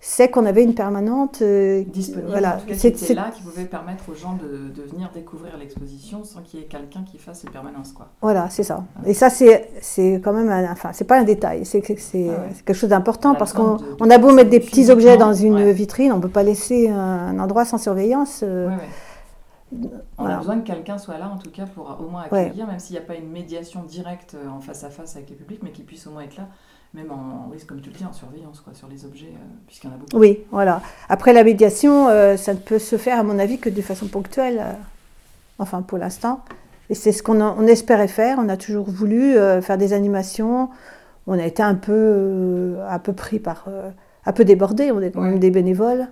c'est 0.00 0.30
qu'on 0.30 0.46
avait 0.46 0.62
une 0.62 0.74
permanente 0.74 1.42
euh, 1.42 1.82
disponible. 1.84 2.30
Voilà, 2.30 2.58
c'était 2.72 3.14
là 3.14 3.30
qui 3.34 3.42
pouvait 3.42 3.64
permettre 3.64 4.04
aux 4.08 4.14
gens 4.14 4.34
de, 4.34 4.68
de 4.68 4.88
venir 4.88 5.10
découvrir 5.12 5.56
l'exposition 5.58 6.22
sans 6.22 6.40
qu'il 6.42 6.60
y 6.60 6.62
ait 6.62 6.66
quelqu'un 6.66 7.02
qui 7.02 7.18
fasse 7.18 7.42
les 7.42 7.50
permanences, 7.50 7.92
quoi. 7.92 8.06
Voilà, 8.22 8.48
c'est 8.48 8.62
ça. 8.62 8.84
Et 9.04 9.14
ça, 9.14 9.28
c'est 9.28 9.70
c'est 9.80 10.20
quand 10.22 10.32
même, 10.32 10.50
un, 10.50 10.70
enfin, 10.70 10.92
c'est 10.92 11.04
pas 11.04 11.18
un 11.18 11.24
détail, 11.24 11.66
c'est 11.66 11.82
c'est 11.98 12.30
ah 12.30 12.42
quelque 12.64 12.76
chose 12.76 12.90
d'important 12.90 13.34
parce 13.34 13.52
qu'on 13.52 13.78
on 14.00 14.10
a 14.10 14.18
beau 14.18 14.32
mettre 14.32 14.50
des 14.50 14.60
petits 14.60 14.88
objets 14.90 15.16
dans 15.16 15.34
une 15.34 15.72
vitrine, 15.72 16.12
on 16.12 16.20
peut 16.20 16.28
pas 16.28 16.44
laisser 16.44 16.88
un, 16.88 17.36
endroit 17.40 17.64
sans 17.64 17.78
surveillance. 17.78 18.42
Euh, 18.44 18.70
On 20.16 20.26
a 20.26 20.36
besoin 20.36 20.60
que 20.60 20.66
quelqu'un 20.66 20.96
soit 20.96 21.18
là, 21.18 21.28
en 21.28 21.38
tout 21.38 21.50
cas, 21.50 21.66
pour 21.66 21.98
au 22.00 22.08
moins 22.08 22.22
accueillir, 22.22 22.68
même 22.68 22.78
s'il 22.78 22.94
n'y 22.94 23.02
a 23.02 23.04
pas 23.04 23.16
une 23.16 23.30
médiation 23.30 23.82
directe 23.82 24.36
en 24.48 24.60
face 24.60 24.84
à 24.84 24.90
face 24.90 25.16
avec 25.16 25.28
les 25.28 25.36
publics, 25.36 25.60
mais 25.64 25.72
qu'il 25.72 25.84
puisse 25.84 26.06
au 26.06 26.12
moins 26.12 26.22
être 26.22 26.36
là 26.36 26.48
même 26.94 27.10
en, 27.10 27.48
oui, 27.50 27.58
comme 27.66 27.80
tu 27.80 27.90
le 27.90 27.96
dis, 27.96 28.04
en 28.04 28.12
surveillance 28.12 28.60
quoi, 28.60 28.72
sur 28.74 28.88
les 28.88 29.04
objets, 29.04 29.26
euh, 29.26 29.46
puisqu'il 29.66 29.88
y 29.88 29.90
en 29.90 29.94
a 29.94 29.98
beaucoup. 29.98 30.16
Oui, 30.16 30.40
voilà. 30.50 30.80
Après 31.08 31.32
la 31.32 31.44
médiation, 31.44 32.08
euh, 32.08 32.36
ça 32.36 32.54
ne 32.54 32.58
peut 32.58 32.78
se 32.78 32.96
faire, 32.96 33.18
à 33.18 33.22
mon 33.22 33.38
avis, 33.38 33.58
que 33.58 33.68
de 33.68 33.82
façon 33.82 34.06
ponctuelle, 34.06 34.58
euh, 34.60 34.72
enfin 35.58 35.82
pour 35.82 35.98
l'instant. 35.98 36.44
Et 36.90 36.94
c'est 36.94 37.12
ce 37.12 37.22
qu'on 37.22 37.40
on 37.40 37.66
espérait 37.66 38.08
faire. 38.08 38.38
On 38.40 38.48
a 38.48 38.56
toujours 38.56 38.88
voulu 38.88 39.34
faire 39.60 39.76
des 39.76 39.92
animations. 39.92 40.70
On 41.26 41.38
a 41.38 41.44
été 41.44 41.62
un 41.62 41.74
peu, 41.74 42.78
un 42.88 42.98
peu 42.98 43.12
pris 43.12 43.38
par, 43.38 43.66
un 44.24 44.32
peu 44.32 44.46
débordé. 44.46 44.90
On 44.90 45.02
est 45.02 45.10
quand 45.10 45.20
même 45.20 45.38
des 45.38 45.50
bénévoles. 45.50 46.08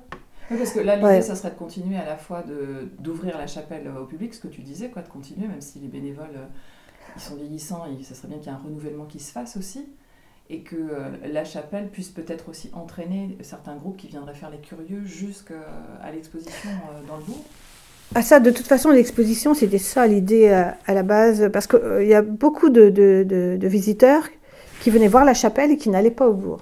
Oui, 0.51 0.59
parce 0.59 0.73
que 0.73 0.81
là, 0.81 0.97
l'idée, 0.97 1.23
ça 1.23 1.35
serait 1.35 1.49
de 1.49 1.55
continuer 1.55 1.97
à 1.97 2.05
la 2.05 2.19
fois 2.19 2.45
d'ouvrir 2.99 3.39
la 3.39 3.47
chapelle 3.47 3.91
au 3.99 4.05
public, 4.05 4.35
ce 4.35 4.41
que 4.41 4.49
tu 4.49 4.61
disais, 4.61 4.91
quoi, 4.91 5.01
de 5.01 5.09
continuer, 5.09 5.49
même 5.49 5.63
si 5.63 5.79
les 5.79 5.89
bénévoles, 5.89 6.39
ils 7.17 7.23
sont 7.23 7.37
vieillissants, 7.37 7.85
et 7.87 8.05
ça 8.05 8.15
serait 8.15 8.29
bien 8.29 8.37
qu'il 8.37 8.49
y 8.49 8.51
ait 8.51 8.59
un 8.59 8.61
renouvellement 8.63 9.07
qui 9.07 9.19
se 9.19 9.33
fasse 9.33 9.57
aussi 9.57 9.89
et 10.49 10.61
que 10.61 10.77
euh, 10.77 11.09
la 11.33 11.45
chapelle 11.45 11.89
puisse 11.89 12.11
peut-être 12.11 12.49
aussi 12.49 12.71
entraîner 12.73 13.37
certains 13.43 13.75
groupes 13.75 13.97
qui 13.97 14.07
viendraient 14.07 14.35
faire 14.35 14.51
les 14.51 14.59
curieux 14.59 15.03
jusqu'à 15.05 15.55
l'exposition 16.13 16.71
euh, 16.71 17.07
dans 17.09 17.17
le 17.17 17.23
bourg 17.23 17.45
ah 18.15 18.23
ça, 18.23 18.39
de 18.39 18.53
toute 18.53 18.69
façon, 18.69 18.91
l'exposition, 18.91 19.53
c'était 19.53 19.79
ça 19.79 20.07
l'idée 20.07 20.49
à, 20.49 20.95
la 20.95 21.03
base, 21.03 21.51
parce 21.53 21.67
qu'il 21.67 21.81
euh, 21.81 22.05
y 22.05 22.15
a 22.15 22.23
beaucoup 22.23 22.71
de, 22.71 22.89
de, 22.89 23.25
de, 23.27 23.67
visiteurs 23.67 24.23
qui 24.81 24.91
venaient 24.91 25.09
voir 25.09 25.25
la 25.25 25.35
chapelle 25.35 25.73
et 25.73 25.77
qui 25.77 25.91
n'allaient 25.91 26.13
pas 26.13 26.29
au 26.29 26.33
bourg. 26.33 26.61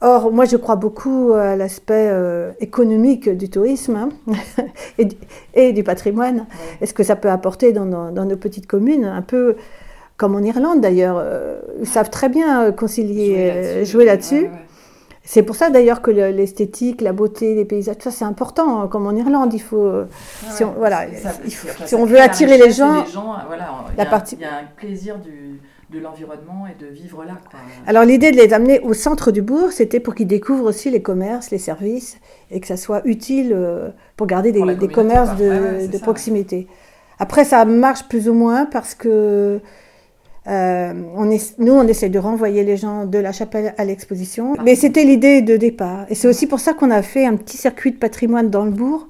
Or, 0.00 0.32
moi, 0.32 0.46
je 0.46 0.56
crois 0.56 0.76
beaucoup 0.76 1.34
à 1.34 1.56
l'aspect 1.56 2.10
économique 2.58 3.28
du 3.28 3.50
tourisme 3.50 3.96
hein, 3.96 4.08
et, 4.98 5.08
et, 5.52 5.72
du 5.74 5.84
patrimoine. 5.84 6.46
Est-ce 6.80 6.94
que 6.94 7.02
ça 7.02 7.16
peut 7.16 7.30
apporter 7.30 7.72
dans 7.72 8.10
dans 8.10 8.24
nos 8.24 8.36
petites 8.38 8.66
communes 8.66 9.04
un 9.04 9.22
peu 9.22 9.56
comme 10.16 10.34
en 10.34 10.42
Irlande 10.42 10.80
d'ailleurs, 10.80 11.16
euh, 11.18 11.60
ils 11.80 11.86
savent 11.86 12.10
très 12.10 12.28
bien 12.28 12.62
euh, 12.62 12.72
concilier, 12.72 13.84
jouer 13.84 14.04
euh, 14.04 14.06
là-dessus. 14.06 14.48
C'est 15.24 15.42
pour 15.42 15.56
ça 15.56 15.70
d'ailleurs 15.70 16.02
que 16.02 16.12
l'esthétique, 16.12 17.00
la 17.00 17.12
beauté, 17.12 17.56
les 17.56 17.64
paysages, 17.64 17.96
tout 17.96 18.04
ça 18.04 18.10
c'est 18.12 18.24
important. 18.24 18.80
Hein, 18.80 18.88
comme 18.88 19.08
en 19.08 19.14
Irlande, 19.16 19.52
il 19.54 19.60
faut, 19.60 19.90
si 20.50 20.62
on, 20.62 20.70
voilà, 20.78 21.06
si 21.84 21.96
on 21.96 22.04
veut 22.04 22.20
attirer 22.20 22.58
les 22.58 22.70
gens, 22.70 23.04
la 23.96 24.06
partie, 24.06 24.36
il 24.36 24.42
y 24.42 24.44
a 24.44 24.58
un 24.58 24.66
plaisir 24.76 25.16
de 25.18 25.98
l'environnement 25.98 26.66
et 26.68 26.80
de 26.80 26.88
vivre 26.88 27.24
là. 27.24 27.32
Alors 27.88 28.04
l'idée 28.04 28.30
de 28.30 28.36
les 28.36 28.52
amener 28.52 28.78
au 28.80 28.94
centre 28.94 29.32
du 29.32 29.42
bourg, 29.42 29.72
c'était 29.72 29.98
pour 29.98 30.14
qu'ils 30.14 30.28
découvrent 30.28 30.66
aussi 30.66 30.90
les 30.90 31.02
commerces, 31.02 31.50
les 31.50 31.58
services, 31.58 32.18
et 32.52 32.60
que 32.60 32.68
ça 32.68 32.76
soit 32.76 33.02
utile 33.04 33.56
pour 34.16 34.28
garder 34.28 34.52
des, 34.52 34.88
commerces 34.88 35.34
de, 35.34 35.88
de 35.88 35.98
proximité. 35.98 36.68
Après, 37.18 37.44
ça 37.44 37.64
marche 37.64 38.04
plus 38.08 38.28
ou 38.28 38.34
moins 38.34 38.66
parce 38.66 38.94
que 38.94 39.60
euh, 40.48 40.92
on 41.14 41.30
est, 41.30 41.58
nous, 41.58 41.72
on 41.72 41.86
essaie 41.86 42.08
de 42.08 42.18
renvoyer 42.18 42.64
les 42.64 42.76
gens 42.76 43.04
de 43.04 43.18
la 43.18 43.32
chapelle 43.32 43.74
à 43.78 43.84
l'exposition. 43.84 44.54
Mais 44.64 44.74
c'était 44.74 45.04
l'idée 45.04 45.42
de 45.42 45.56
départ. 45.56 46.06
Et 46.08 46.14
c'est 46.14 46.28
aussi 46.28 46.46
pour 46.46 46.60
ça 46.60 46.74
qu'on 46.74 46.90
a 46.90 47.02
fait 47.02 47.26
un 47.26 47.36
petit 47.36 47.56
circuit 47.56 47.92
de 47.92 47.96
patrimoine 47.96 48.50
dans 48.50 48.64
le 48.64 48.70
bourg. 48.70 49.08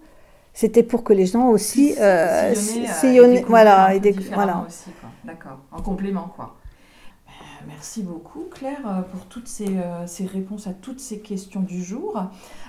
C'était 0.55 0.83
pour 0.83 1.05
que 1.05 1.13
les 1.13 1.27
gens 1.27 1.49
aussi 1.49 1.95
euh, 2.01 2.55
sillonnent. 2.55 3.43
Voilà, 3.47 3.95
et 3.95 4.01
voilà. 4.33 4.65
Aussi, 4.67 4.91
D'accord, 5.25 5.59
en 5.71 5.83
complément, 5.83 6.33
quoi. 6.35 6.57
Euh, 7.29 7.31
merci 7.67 8.03
beaucoup 8.03 8.45
Claire 8.51 9.05
pour 9.13 9.27
toutes 9.27 9.49
ces, 9.49 9.69
ces, 10.07 10.25
réponses 10.25 10.67
à 10.67 10.73
toutes 10.73 11.01
ces 11.01 11.19
questions 11.19 11.61
du 11.61 11.83
jour. 11.83 12.23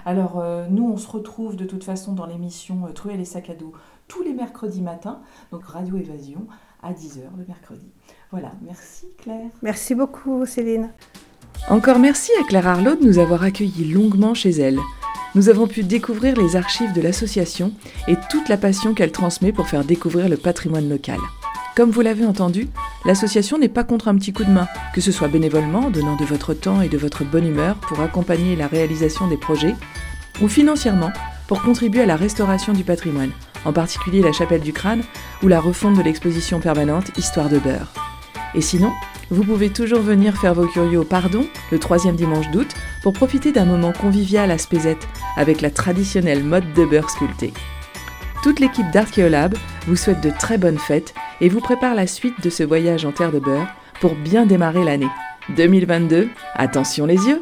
Alors 0.05 0.43
nous 0.69 0.89
on 0.91 0.97
se 0.97 1.07
retrouve 1.07 1.55
de 1.55 1.65
toute 1.65 1.83
façon 1.83 2.13
dans 2.13 2.25
l'émission 2.25 2.81
Trouver 2.93 3.15
les 3.15 3.25
sacs 3.25 3.49
à 3.49 3.53
dos 3.53 3.71
tous 4.07 4.23
les 4.23 4.33
mercredis 4.33 4.81
matins, 4.81 5.19
donc 5.51 5.65
Radio 5.65 5.97
Évasion 5.97 6.47
à 6.81 6.93
10h 6.93 7.23
le 7.37 7.45
mercredi. 7.47 7.91
Voilà, 8.31 8.51
merci 8.65 9.05
Claire. 9.17 9.49
Merci 9.61 9.95
beaucoup 9.95 10.45
Céline. 10.45 10.89
Encore 11.69 11.99
merci 11.99 12.31
à 12.41 12.43
Claire 12.43 12.67
Arlot 12.67 12.95
de 12.95 13.05
nous 13.05 13.19
avoir 13.19 13.43
accueillis 13.43 13.91
longuement 13.91 14.33
chez 14.33 14.51
elle. 14.51 14.79
Nous 15.35 15.49
avons 15.49 15.67
pu 15.67 15.83
découvrir 15.83 16.35
les 16.35 16.55
archives 16.55 16.93
de 16.93 17.01
l'association 17.01 17.73
et 18.07 18.15
toute 18.29 18.49
la 18.49 18.57
passion 18.57 18.93
qu'elle 18.93 19.11
transmet 19.11 19.51
pour 19.51 19.67
faire 19.67 19.83
découvrir 19.83 20.29
le 20.29 20.37
patrimoine 20.37 20.89
local. 20.89 21.19
Comme 21.75 21.91
vous 21.91 22.01
l'avez 22.01 22.25
entendu, 22.25 22.69
l'association 23.05 23.59
n'est 23.59 23.69
pas 23.69 23.83
contre 23.83 24.07
un 24.07 24.15
petit 24.15 24.33
coup 24.33 24.43
de 24.43 24.49
main, 24.49 24.67
que 24.95 25.01
ce 25.01 25.11
soit 25.11 25.27
bénévolement, 25.27 25.91
donnant 25.91 26.15
de 26.15 26.25
votre 26.25 26.55
temps 26.55 26.81
et 26.81 26.89
de 26.89 26.97
votre 26.97 27.23
bonne 27.23 27.47
humeur 27.47 27.75
pour 27.75 27.99
accompagner 27.99 28.55
la 28.55 28.67
réalisation 28.67 29.27
des 29.27 29.37
projets, 29.37 29.75
ou 30.41 30.47
financièrement 30.47 31.11
pour 31.47 31.61
contribuer 31.61 32.01
à 32.01 32.07
la 32.07 32.15
restauration 32.15 32.73
du 32.73 32.83
patrimoine, 32.83 33.31
en 33.63 33.73
particulier 33.73 34.21
la 34.21 34.31
chapelle 34.31 34.61
du 34.61 34.73
crâne 34.73 35.03
ou 35.43 35.47
la 35.47 35.59
refonte 35.59 35.97
de 35.97 36.01
l'exposition 36.01 36.59
permanente 36.59 37.15
Histoire 37.17 37.49
de 37.49 37.59
beurre. 37.59 38.16
Et 38.55 38.61
sinon, 38.61 38.91
vous 39.29 39.43
pouvez 39.43 39.69
toujours 39.69 40.01
venir 40.01 40.37
faire 40.37 40.53
vos 40.53 40.67
curieux 40.67 40.99
au 40.99 41.03
Pardon 41.03 41.45
le 41.71 41.79
troisième 41.79 42.15
dimanche 42.15 42.49
d'août 42.51 42.73
pour 43.03 43.13
profiter 43.13 43.51
d'un 43.51 43.65
moment 43.65 43.91
convivial 43.91 44.51
à 44.51 44.57
Spézette 44.57 45.07
avec 45.35 45.61
la 45.61 45.69
traditionnelle 45.69 46.43
mode 46.43 46.73
de 46.73 46.85
beurre 46.85 47.09
sculpté. 47.09 47.53
Toute 48.43 48.59
l'équipe 48.59 48.89
d'Archéolab 48.91 49.55
vous 49.87 49.95
souhaite 49.95 50.21
de 50.21 50.29
très 50.29 50.57
bonnes 50.57 50.79
fêtes 50.79 51.13
et 51.41 51.49
vous 51.49 51.59
prépare 51.59 51.95
la 51.95 52.07
suite 52.07 52.41
de 52.41 52.49
ce 52.49 52.63
voyage 52.63 53.05
en 53.05 53.11
terre 53.11 53.31
de 53.31 53.39
beurre 53.39 53.67
pour 53.99 54.15
bien 54.15 54.45
démarrer 54.45 54.83
l'année. 54.83 55.09
2022, 55.55 56.29
attention 56.55 57.05
les 57.05 57.27
yeux 57.27 57.41